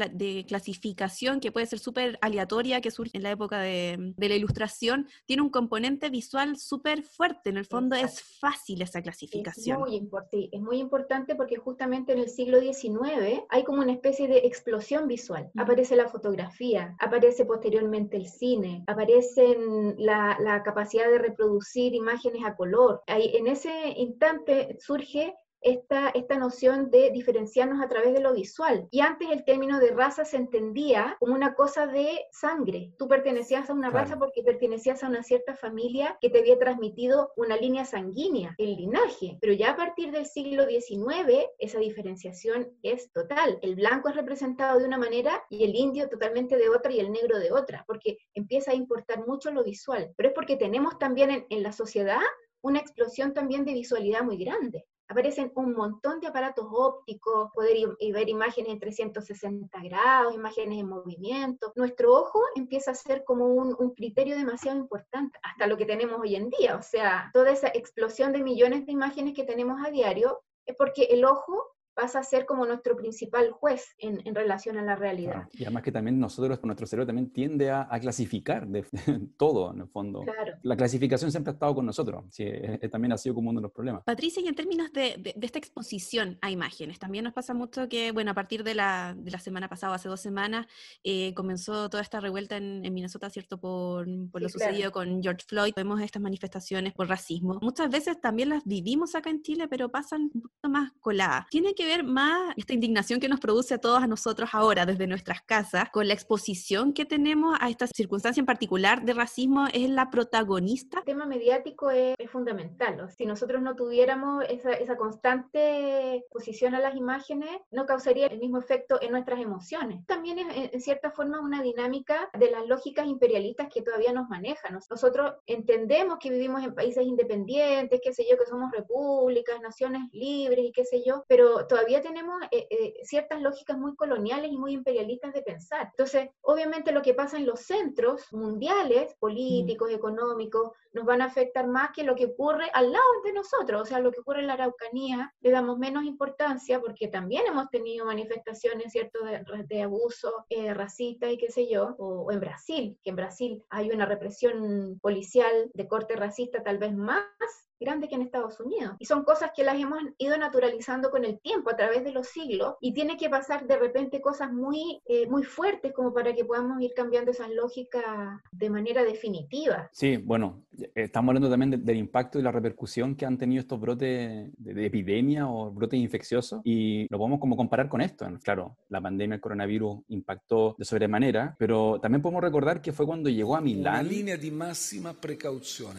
clasificación 0.48 1.40
que 1.40 1.52
puede 1.52 1.66
ser 1.66 1.78
súper 1.78 2.18
aleatoria, 2.20 2.80
que 2.80 2.90
surge 2.90 3.16
en 3.16 3.22
la 3.22 3.30
época 3.30 3.60
de, 3.60 4.14
la 4.16 4.34
ilustración, 4.34 5.08
tiene 5.26 5.42
un 5.42 5.50
componente 5.50 6.10
visual 6.10 6.56
súper 6.56 7.02
fuerte. 7.02 7.50
En 7.50 7.56
el 7.56 7.66
fondo 7.66 7.94
es 7.94 8.20
fácil 8.40 8.82
esa 8.82 9.00
clasificación. 9.00 9.76
Es 9.76 10.02
muy, 10.02 10.08
sí, 10.32 10.48
es 10.52 10.60
muy 10.60 10.78
importante 10.78 11.36
porque 11.36 11.56
justamente 11.56 12.12
en 12.12 12.18
el 12.18 12.28
siglo 12.28 12.60
XIX 12.60 13.42
hay 13.48 13.64
como 13.64 13.82
una 13.82 13.92
especie 13.92 14.26
de 14.26 14.38
explosión 14.38 15.06
visual. 15.06 15.50
Aparece 15.56 15.94
la 15.94 16.08
fotografía, 16.08 16.96
aparece 16.98 17.44
posteriormente 17.44 18.16
el 18.16 18.26
cine, 18.26 18.82
aparece 18.88 19.56
la, 19.98 20.36
la 20.40 20.62
capacidad 20.62 21.08
de 21.08 21.18
reproducir 21.18 21.94
imágenes 21.94 22.44
a 22.44 22.56
color. 22.56 23.02
Hay, 23.06 23.36
en 23.36 23.46
ese 23.46 23.70
instante 23.96 24.47
surge 24.78 25.34
esta, 25.60 26.08
esta 26.10 26.36
noción 26.36 26.90
de 26.90 27.10
diferenciarnos 27.10 27.82
a 27.82 27.88
través 27.88 28.14
de 28.14 28.20
lo 28.20 28.32
visual. 28.32 28.86
Y 28.90 29.00
antes 29.00 29.28
el 29.30 29.44
término 29.44 29.78
de 29.78 29.90
raza 29.90 30.24
se 30.24 30.36
entendía 30.36 31.16
como 31.18 31.34
una 31.34 31.54
cosa 31.54 31.86
de 31.86 32.26
sangre. 32.30 32.92
Tú 32.98 33.08
pertenecías 33.08 33.68
a 33.68 33.74
una 33.74 33.90
raza 33.90 34.18
porque 34.18 34.42
pertenecías 34.42 35.02
a 35.02 35.08
una 35.08 35.22
cierta 35.22 35.56
familia 35.56 36.16
que 36.20 36.30
te 36.30 36.40
había 36.40 36.58
transmitido 36.58 37.32
una 37.36 37.56
línea 37.56 37.84
sanguínea, 37.84 38.54
el 38.58 38.76
linaje. 38.76 39.38
Pero 39.40 39.52
ya 39.52 39.70
a 39.70 39.76
partir 39.76 40.10
del 40.12 40.26
siglo 40.26 40.66
XIX 40.66 41.46
esa 41.58 41.78
diferenciación 41.78 42.68
es 42.82 43.12
total. 43.12 43.58
El 43.62 43.76
blanco 43.76 44.08
es 44.08 44.16
representado 44.16 44.78
de 44.78 44.86
una 44.86 44.98
manera 44.98 45.42
y 45.50 45.64
el 45.64 45.74
indio 45.74 46.08
totalmente 46.08 46.56
de 46.56 46.68
otra 46.68 46.92
y 46.92 47.00
el 47.00 47.12
negro 47.12 47.38
de 47.38 47.52
otra, 47.52 47.84
porque 47.86 48.18
empieza 48.34 48.72
a 48.72 48.74
importar 48.74 49.26
mucho 49.26 49.50
lo 49.50 49.64
visual. 49.64 50.12
Pero 50.16 50.28
es 50.28 50.34
porque 50.34 50.56
tenemos 50.56 50.98
también 50.98 51.30
en, 51.30 51.46
en 51.50 51.62
la 51.62 51.72
sociedad 51.72 52.20
una 52.62 52.78
explosión 52.78 53.34
también 53.34 53.64
de 53.64 53.72
visualidad 53.72 54.22
muy 54.22 54.36
grande 54.36 54.86
aparecen 55.08 55.50
un 55.54 55.72
montón 55.72 56.20
de 56.20 56.26
aparatos 56.26 56.66
ópticos, 56.70 57.50
poder 57.54 57.76
ver 58.12 58.28
imágenes 58.28 58.72
en 58.72 58.78
360 58.78 59.82
grados, 59.82 60.34
imágenes 60.34 60.78
en 60.78 60.88
movimiento. 60.88 61.72
Nuestro 61.76 62.14
ojo 62.14 62.42
empieza 62.54 62.90
a 62.90 62.94
ser 62.94 63.24
como 63.24 63.46
un, 63.46 63.74
un, 63.78 63.94
criterio 63.94 64.36
demasiado 64.36 64.78
importante, 64.78 65.38
hasta 65.42 65.66
lo 65.66 65.78
que 65.78 65.86
tenemos 65.86 66.20
hoy 66.20 66.36
en 66.36 66.50
día. 66.50 66.76
O 66.76 66.82
sea, 66.82 67.30
toda 67.32 67.50
esa 67.50 67.68
explosión 67.68 68.32
de 68.32 68.42
millones 68.42 68.84
de 68.84 68.92
imágenes 68.92 69.34
que 69.34 69.44
tenemos 69.44 69.80
a 69.84 69.90
diario 69.90 70.42
es 70.66 70.76
porque 70.76 71.04
el 71.04 71.24
ojo 71.24 71.77
pasa 71.98 72.20
a 72.20 72.22
ser 72.22 72.46
como 72.46 72.64
nuestro 72.64 72.96
principal 72.96 73.50
juez 73.50 73.96
en, 73.98 74.22
en 74.24 74.32
relación 74.32 74.78
a 74.78 74.82
la 74.82 74.94
realidad. 74.94 75.48
Y 75.52 75.64
además 75.64 75.82
que 75.82 75.90
también 75.90 76.20
nosotros, 76.20 76.60
nuestro 76.62 76.86
cerebro 76.86 77.08
también 77.08 77.32
tiende 77.32 77.70
a, 77.70 77.88
a 77.90 77.98
clasificar 77.98 78.68
de, 78.68 78.84
todo, 79.36 79.72
en 79.74 79.80
el 79.80 79.88
fondo. 79.88 80.22
Claro. 80.22 80.54
La 80.62 80.76
clasificación 80.76 81.32
siempre 81.32 81.50
ha 81.50 81.54
estado 81.54 81.74
con 81.74 81.86
nosotros, 81.86 82.24
sí, 82.30 82.46
también 82.88 83.12
ha 83.12 83.18
sido 83.18 83.34
como 83.34 83.50
uno 83.50 83.58
de 83.58 83.64
los 83.64 83.72
problemas. 83.72 84.04
Patricia, 84.04 84.40
y 84.40 84.46
en 84.46 84.54
términos 84.54 84.92
de, 84.92 85.16
de, 85.18 85.46
esta 85.46 85.58
exposición 85.58 86.38
a 86.40 86.52
imágenes, 86.52 87.00
también 87.00 87.24
nos 87.24 87.32
pasa 87.32 87.52
mucho 87.52 87.88
que, 87.88 88.12
bueno, 88.12 88.30
a 88.30 88.34
partir 88.34 88.62
de 88.62 88.76
la, 88.76 89.16
de 89.18 89.32
la 89.32 89.40
semana 89.40 89.68
pasada, 89.68 89.96
hace 89.96 90.08
dos 90.08 90.20
semanas, 90.20 90.66
eh, 91.02 91.34
comenzó 91.34 91.90
toda 91.90 92.02
esta 92.04 92.20
revuelta 92.20 92.56
en, 92.56 92.84
en 92.84 92.94
Minnesota, 92.94 93.28
¿cierto? 93.28 93.58
Por, 93.58 94.06
por 94.30 94.40
lo 94.40 94.48
sucedido 94.48 94.92
con 94.92 95.20
George 95.20 95.44
Floyd. 95.48 95.72
Vemos 95.74 96.00
estas 96.00 96.22
manifestaciones 96.22 96.92
por 96.92 97.08
racismo. 97.08 97.58
Muchas 97.60 97.90
veces 97.90 98.20
también 98.20 98.50
las 98.50 98.64
vivimos 98.64 99.16
acá 99.16 99.30
en 99.30 99.42
Chile, 99.42 99.66
pero 99.66 99.90
pasan 99.90 100.30
un 100.32 100.42
poquito 100.42 100.68
más 100.68 100.92
coladas. 101.00 101.46
Tiene 101.50 101.74
que 101.74 101.87
ver 101.88 102.04
más 102.04 102.52
esta 102.58 102.74
indignación 102.74 103.18
que 103.18 103.30
nos 103.30 103.40
produce 103.40 103.72
a 103.72 103.78
todos 103.78 104.02
a 104.02 104.06
nosotros 104.06 104.50
ahora 104.52 104.84
desde 104.84 105.06
nuestras 105.06 105.40
casas 105.40 105.88
con 105.88 106.06
la 106.06 106.12
exposición 106.12 106.92
que 106.92 107.06
tenemos 107.06 107.56
a 107.60 107.70
esta 107.70 107.86
circunstancia 107.86 108.40
en 108.40 108.46
particular 108.46 109.02
de 109.06 109.14
racismo 109.14 109.68
es 109.72 109.88
la 109.88 110.10
protagonista. 110.10 110.98
El 110.98 111.04
tema 111.04 111.24
mediático 111.24 111.90
es, 111.90 112.14
fundamental. 112.30 113.08
Si 113.16 113.24
nosotros 113.24 113.62
no 113.62 113.74
tuviéramos 113.74 114.44
esa, 114.50 114.72
esa 114.72 114.98
constante 114.98 116.16
exposición 116.16 116.74
a 116.74 116.80
las 116.80 116.94
imágenes, 116.94 117.48
no 117.70 117.86
causaría 117.86 118.26
el 118.26 118.38
mismo 118.38 118.58
efecto 118.58 118.98
en 119.00 119.12
nuestras 119.12 119.40
emociones. 119.40 120.04
También 120.06 120.38
es 120.40 120.74
en 120.74 120.80
cierta 120.82 121.10
forma 121.10 121.40
una 121.40 121.62
dinámica 121.62 122.28
de 122.38 122.50
las 122.50 122.66
lógicas 122.66 123.06
imperialistas 123.06 123.68
que 123.72 123.80
todavía 123.80 124.12
nos 124.12 124.28
manejan. 124.28 124.78
Nosotros 124.90 125.36
entendemos 125.46 126.18
que 126.18 126.28
vivimos 126.28 126.62
en 126.62 126.74
países 126.74 127.06
independientes, 127.06 128.00
qué 128.02 128.12
sé 128.12 128.26
yo, 128.30 128.36
que 128.36 128.44
somos 128.44 128.70
repúblicas, 128.72 129.58
naciones 129.62 130.02
libres 130.12 130.66
y 130.66 130.72
qué 130.72 130.84
sé 130.84 131.02
yo, 131.02 131.24
pero 131.28 131.66
todavía 131.66 131.77
tenemos 132.02 132.42
eh, 132.50 132.66
eh, 132.70 132.94
ciertas 133.02 133.40
lógicas 133.40 133.78
muy 133.78 133.94
coloniales 133.96 134.50
y 134.50 134.56
muy 134.56 134.72
imperialistas 134.72 135.32
de 135.32 135.42
pensar. 135.42 135.88
Entonces, 135.90 136.28
obviamente 136.40 136.92
lo 136.92 137.02
que 137.02 137.14
pasa 137.14 137.36
en 137.36 137.46
los 137.46 137.60
centros 137.60 138.32
mundiales, 138.32 139.14
políticos, 139.18 139.90
económicos, 139.90 140.72
nos 140.92 141.04
van 141.04 141.22
a 141.22 141.26
afectar 141.26 141.66
más 141.66 141.90
que 141.92 142.02
lo 142.02 142.14
que 142.14 142.26
ocurre 142.26 142.70
al 142.72 142.92
lado 142.92 143.04
de 143.24 143.32
nosotros, 143.32 143.82
o 143.82 143.84
sea, 143.84 144.00
lo 144.00 144.10
que 144.10 144.20
ocurre 144.20 144.40
en 144.40 144.46
la 144.46 144.54
Araucanía, 144.54 145.34
le 145.40 145.50
damos 145.50 145.78
menos 145.78 146.04
importancia 146.04 146.80
porque 146.80 147.08
también 147.08 147.46
hemos 147.46 147.68
tenido 147.70 148.06
manifestaciones, 148.06 148.92
¿cierto?, 148.92 149.20
de, 149.24 149.82
abuso 149.82 150.44
eh, 150.48 150.74
racista 150.74 151.30
y 151.30 151.38
qué 151.38 151.50
sé 151.50 151.68
yo, 151.68 151.94
o, 151.98 152.32
en 152.32 152.40
Brasil, 152.40 152.98
que 153.02 153.10
en 153.10 153.16
Brasil 153.16 153.64
hay 153.70 153.90
una 153.90 154.06
represión 154.06 154.98
policial 155.00 155.70
de 155.72 155.88
corte 155.88 156.16
racista 156.16 156.62
tal 156.62 156.78
vez 156.78 156.94
más 156.94 157.67
grande 157.80 158.08
que 158.08 158.14
en 158.14 158.22
Estados 158.22 158.58
Unidos. 158.60 158.96
Y 158.98 159.06
son 159.06 159.24
cosas 159.24 159.52
que 159.54 159.64
las 159.64 159.76
hemos 159.76 160.00
ido 160.18 160.36
naturalizando 160.36 161.10
con 161.10 161.24
el 161.24 161.38
tiempo, 161.40 161.70
a 161.70 161.76
través 161.76 162.04
de 162.04 162.12
los 162.12 162.28
siglos, 162.28 162.74
y 162.80 162.92
tiene 162.92 163.16
que 163.16 163.28
pasar 163.28 163.66
de 163.66 163.78
repente 163.78 164.20
cosas 164.20 164.52
muy, 164.52 165.00
eh, 165.06 165.26
muy 165.28 165.42
fuertes 165.42 165.92
como 165.92 166.12
para 166.12 166.34
que 166.34 166.44
podamos 166.44 166.80
ir 166.80 166.92
cambiando 166.94 167.30
esas 167.30 167.50
lógicas 167.50 168.04
de 168.50 168.70
manera 168.70 169.04
definitiva. 169.04 169.88
Sí, 169.92 170.16
bueno, 170.16 170.62
estamos 170.94 171.30
hablando 171.30 171.50
también 171.50 171.84
del 171.84 171.96
impacto 171.96 172.38
y 172.38 172.42
la 172.42 172.52
repercusión 172.52 173.14
que 173.14 173.26
han 173.26 173.38
tenido 173.38 173.60
estos 173.60 173.80
brotes 173.80 174.50
de, 174.56 174.86
epidemia 174.86 175.48
o 175.48 175.70
brotes 175.70 175.98
infecciosos, 175.98 176.60
y 176.64 177.06
lo 177.10 177.18
podemos 177.18 177.40
como 177.40 177.56
comparar 177.56 177.88
con 177.88 178.00
esto. 178.00 178.26
Claro, 178.42 178.76
la 178.88 179.00
pandemia 179.00 179.34
del 179.34 179.40
coronavirus 179.40 180.00
impactó 180.08 180.74
de 180.78 180.84
sobremanera, 180.84 181.54
pero 181.58 181.98
también 182.00 182.22
podemos 182.22 182.42
recordar 182.42 182.80
que 182.80 182.92
fue 182.92 183.06
cuando 183.06 183.28
llegó 183.28 183.56
a 183.56 183.60
Milán. 183.60 183.94
Una 183.94 184.02
línea 184.02 184.36
de 184.36 184.50
máxima 184.50 185.12
precaución. 185.14 185.96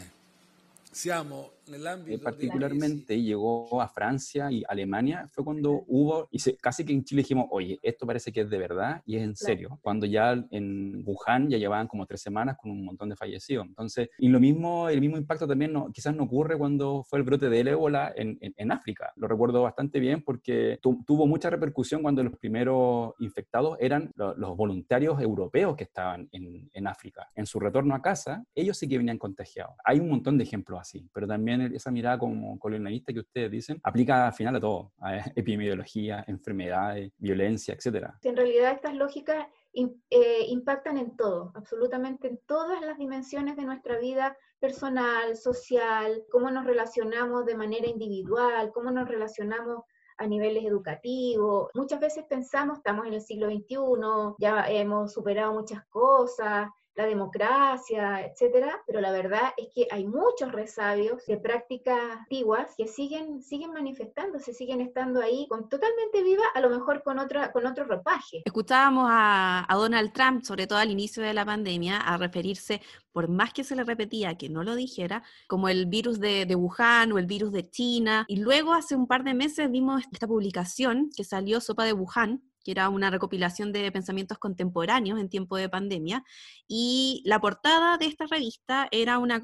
Siamo 0.91 1.51
Eh, 1.71 2.17
particularmente 2.17 3.21
llegó 3.21 3.81
a 3.81 3.87
Francia 3.87 4.51
y 4.51 4.63
Alemania, 4.67 5.27
fue 5.31 5.43
cuando 5.43 5.83
hubo, 5.87 6.27
y 6.31 6.39
casi 6.55 6.83
que 6.83 6.93
en 6.93 7.03
Chile 7.03 7.21
dijimos, 7.21 7.45
oye, 7.51 7.79
esto 7.83 8.07
parece 8.07 8.31
que 8.31 8.41
es 8.41 8.49
de 8.49 8.57
verdad 8.57 9.01
y 9.05 9.17
es 9.17 9.23
en 9.23 9.35
serio, 9.35 9.77
cuando 9.81 10.05
ya 10.05 10.33
en 10.51 11.03
Wuhan 11.05 11.49
ya 11.49 11.57
llevaban 11.57 11.87
como 11.87 12.05
tres 12.05 12.21
semanas 12.21 12.57
con 12.57 12.71
un 12.71 12.83
montón 12.83 13.09
de 13.09 13.15
fallecidos. 13.15 13.67
Entonces, 13.67 14.09
y 14.17 14.29
lo 14.29 14.39
mismo, 14.39 14.89
el 14.89 14.99
mismo 14.99 15.17
impacto 15.17 15.47
también 15.47 15.71
no, 15.71 15.91
quizás 15.91 16.15
no 16.15 16.23
ocurre 16.23 16.57
cuando 16.57 17.03
fue 17.03 17.19
el 17.19 17.25
brote 17.25 17.49
del 17.49 17.67
ébola 17.67 18.13
en, 18.15 18.37
en, 18.41 18.71
África. 18.71 19.11
Lo 19.15 19.27
recuerdo 19.27 19.63
bastante 19.63 19.99
bien 19.99 20.21
porque 20.23 20.79
tuvo 20.81 21.27
mucha 21.27 21.49
repercusión 21.49 22.01
cuando 22.01 22.23
los 22.23 22.37
primeros 22.37 23.13
infectados 23.19 23.77
eran 23.79 24.11
los 24.15 24.55
voluntarios 24.55 25.21
europeos 25.21 25.75
que 25.75 25.83
estaban 25.83 26.27
en, 26.31 26.69
en 26.73 26.87
África. 26.87 27.27
En 27.35 27.45
su 27.45 27.59
retorno 27.59 27.95
a 27.95 28.01
casa, 28.01 28.43
ellos 28.55 28.77
sí 28.77 28.87
que 28.87 28.97
venían 28.97 29.17
contagiados. 29.17 29.75
Hay 29.83 29.99
un 29.99 30.09
montón 30.09 30.37
de 30.37 30.43
ejemplos 30.43 30.79
así, 30.79 31.07
pero 31.13 31.27
también 31.27 31.58
esa 31.61 31.91
mirada 31.91 32.17
como 32.17 32.57
colonialista 32.59 33.13
que 33.13 33.19
ustedes 33.19 33.51
dicen, 33.51 33.79
aplica 33.83 34.27
al 34.27 34.33
final 34.33 34.55
a 34.55 34.59
todo, 34.59 34.91
a 34.99 35.17
epidemiología, 35.35 36.23
enfermedades, 36.27 37.11
violencia, 37.17 37.73
etc. 37.73 38.07
En 38.23 38.35
realidad 38.35 38.71
estas 38.73 38.95
lógicas 38.95 39.47
eh, 39.73 40.45
impactan 40.47 40.97
en 40.97 41.15
todo, 41.15 41.51
absolutamente 41.55 42.27
en 42.27 42.39
todas 42.45 42.81
las 42.81 42.97
dimensiones 42.97 43.55
de 43.55 43.63
nuestra 43.63 43.97
vida 43.99 44.35
personal, 44.59 45.35
social, 45.35 46.23
cómo 46.31 46.51
nos 46.51 46.65
relacionamos 46.65 47.45
de 47.45 47.55
manera 47.55 47.87
individual, 47.87 48.71
cómo 48.73 48.91
nos 48.91 49.07
relacionamos 49.07 49.83
a 50.17 50.27
niveles 50.27 50.65
educativos. 50.65 51.69
Muchas 51.73 51.99
veces 51.99 52.25
pensamos, 52.25 52.79
estamos 52.79 53.07
en 53.07 53.13
el 53.13 53.21
siglo 53.21 53.47
XXI, 53.49 54.35
ya 54.37 54.69
hemos 54.69 55.13
superado 55.13 55.53
muchas 55.53 55.85
cosas, 55.87 56.69
la 56.99 57.05
democracia, 57.05 58.25
etcétera, 58.25 58.83
pero 58.85 58.99
la 58.99 59.13
verdad 59.13 59.53
es 59.55 59.69
que 59.73 59.87
hay 59.89 60.05
muchos 60.05 60.51
resabios 60.51 61.25
de 61.27 61.37
prácticas 61.37 61.97
antiguas 62.19 62.73
que 62.75 62.87
siguen, 62.87 63.41
siguen 63.41 63.71
manifestándose, 63.71 64.53
siguen 64.53 64.81
estando 64.81 65.21
ahí 65.21 65.47
con, 65.47 65.69
totalmente 65.69 66.21
viva, 66.23 66.43
a 66.53 66.59
lo 66.59 66.69
mejor 66.69 67.01
con, 67.01 67.17
otra, 67.17 67.53
con 67.53 67.65
otro 67.65 67.85
ropaje. 67.85 68.41
Escuchábamos 68.43 69.07
a, 69.09 69.65
Donald 69.69 70.11
Trump, 70.11 70.43
sobre 70.43 70.67
todo 70.67 70.77
al 70.79 70.91
inicio 70.91 71.23
de 71.23 71.33
la 71.33 71.45
pandemia, 71.45 71.99
a 72.01 72.17
referirse, 72.17 72.81
por 73.13 73.29
más 73.29 73.53
que 73.53 73.63
se 73.63 73.77
le 73.77 73.85
repetía 73.85 74.37
que 74.37 74.49
no 74.49 74.65
lo 74.65 74.75
dijera, 74.75 75.23
como 75.47 75.69
el 75.69 75.85
virus 75.85 76.19
de, 76.19 76.45
de 76.45 76.55
Wuhan 76.55 77.13
o 77.13 77.17
el 77.17 77.27
virus 77.27 77.53
de 77.53 77.69
China. 77.69 78.25
Y 78.27 78.41
luego 78.41 78.73
hace 78.73 78.97
un 78.97 79.07
par 79.07 79.23
de 79.23 79.33
meses 79.33 79.71
vimos 79.71 80.03
esta 80.11 80.27
publicación 80.27 81.09
que 81.15 81.23
salió, 81.23 81.61
Sopa 81.61 81.85
de 81.85 81.93
Wuhan, 81.93 82.43
que 82.63 82.71
era 82.71 82.89
una 82.89 83.09
recopilación 83.09 83.71
de 83.71 83.91
pensamientos 83.91 84.37
contemporáneos 84.37 85.19
en 85.19 85.29
tiempo 85.29 85.57
de 85.57 85.69
pandemia, 85.69 86.23
y 86.67 87.21
la 87.25 87.39
portada 87.39 87.97
de 87.97 88.05
esta 88.05 88.25
revista 88.27 88.87
era 88.91 89.17
una, 89.19 89.41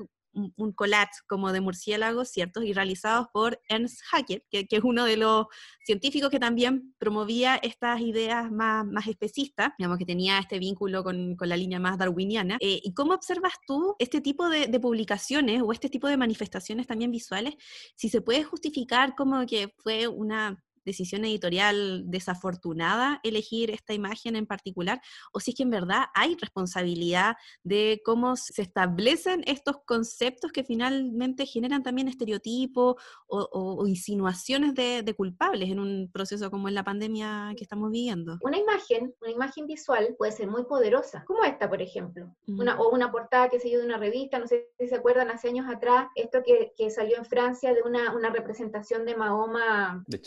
un 0.55 0.73
collage 0.73 1.21
como 1.27 1.51
de 1.51 1.61
murciélagos, 1.61 2.29
¿cierto? 2.29 2.61
Y 2.61 2.73
realizados 2.73 3.27
por 3.33 3.59
Ernst 3.69 4.01
Haeckel, 4.11 4.43
que, 4.49 4.67
es 4.69 4.83
uno 4.83 5.05
de 5.05 5.17
los 5.17 5.47
científicos 5.85 6.29
que 6.29 6.39
también 6.39 6.93
promovía 6.97 7.55
estas 7.55 8.01
ideas 8.01 8.51
más, 8.51 8.85
más 8.85 9.07
especistas, 9.07 9.71
digamos 9.77 9.97
que 9.97 10.05
tenía 10.05 10.37
este 10.39 10.59
vínculo 10.59 11.03
con, 11.03 11.35
con 11.35 11.49
la 11.49 11.57
línea 11.57 11.79
más 11.79 11.97
darwiniana. 11.97 12.57
Eh, 12.59 12.81
¿Y 12.83 12.93
cómo 12.93 13.13
observas 13.13 13.53
tú 13.65 13.95
este 13.99 14.21
tipo 14.21 14.49
de, 14.49 14.67
de, 14.67 14.79
publicaciones 14.79 15.61
o 15.61 15.71
este 15.71 15.89
tipo 15.89 16.07
de 16.07 16.17
manifestaciones 16.17 16.87
también 16.87 17.11
visuales? 17.11 17.55
Si 17.95 18.09
se 18.09 18.21
puede 18.21 18.43
justificar 18.43 19.15
como 19.15 19.45
que 19.45 19.73
fue 19.77 20.07
una 20.07 20.61
decisión 20.85 21.25
editorial 21.25 22.03
desafortunada 22.05 23.19
elegir 23.23 23.71
esta 23.71 23.93
imagen 23.93 24.35
en 24.35 24.45
particular, 24.45 25.01
o 25.31 25.39
si 25.39 25.51
es 25.51 25.57
que 25.57 25.63
en 25.63 25.69
verdad 25.69 26.05
hay 26.13 26.35
responsabilidad 26.35 27.35
de 27.63 28.01
cómo 28.05 28.35
se 28.35 28.61
establecen 28.61 29.43
estos 29.45 29.77
conceptos 29.85 30.51
que 30.51 30.63
finalmente 30.63 31.45
generan 31.45 31.83
también 31.83 32.07
estereotipos 32.07 32.95
o, 33.27 33.85
insinuaciones 33.87 34.73
de, 34.73 35.13
culpables 35.15 35.69
en 35.69 35.79
un 35.79 36.11
proceso 36.11 36.51
como 36.51 36.67
en 36.67 36.75
la 36.75 36.83
pandemia 36.83 37.53
que 37.57 37.63
estamos 37.63 37.89
viviendo. 37.89 38.37
Una 38.41 38.57
imagen, 38.57 39.13
una 39.21 39.31
imagen 39.31 39.65
visual 39.65 40.15
puede 40.17 40.33
ser 40.33 40.47
muy 40.47 40.65
poderosa, 40.65 41.23
como 41.25 41.43
esta, 41.43 41.69
por 41.69 41.81
ejemplo, 41.81 42.35
una, 42.47 42.79
o 42.79 42.89
una 42.89 43.11
portada 43.11 43.49
que 43.49 43.59
se 43.59 43.69
dio 43.69 43.79
de 43.79 43.85
una 43.85 43.97
revista, 43.97 44.39
no 44.39 44.47
sé 44.47 44.69
si 44.77 44.87
se 44.87 44.95
acuerdan 44.95 45.29
hace 45.29 45.47
años 45.49 45.67
atrás, 45.69 46.07
esto 46.15 46.39
que, 46.43 46.73
salió 46.89 47.17
en 47.17 47.25
Francia 47.25 47.73
de 47.73 47.81
una, 47.83 48.29
representación 48.29 49.05
de 49.05 49.15
Mahoma. 49.15 50.03
De 50.07 50.21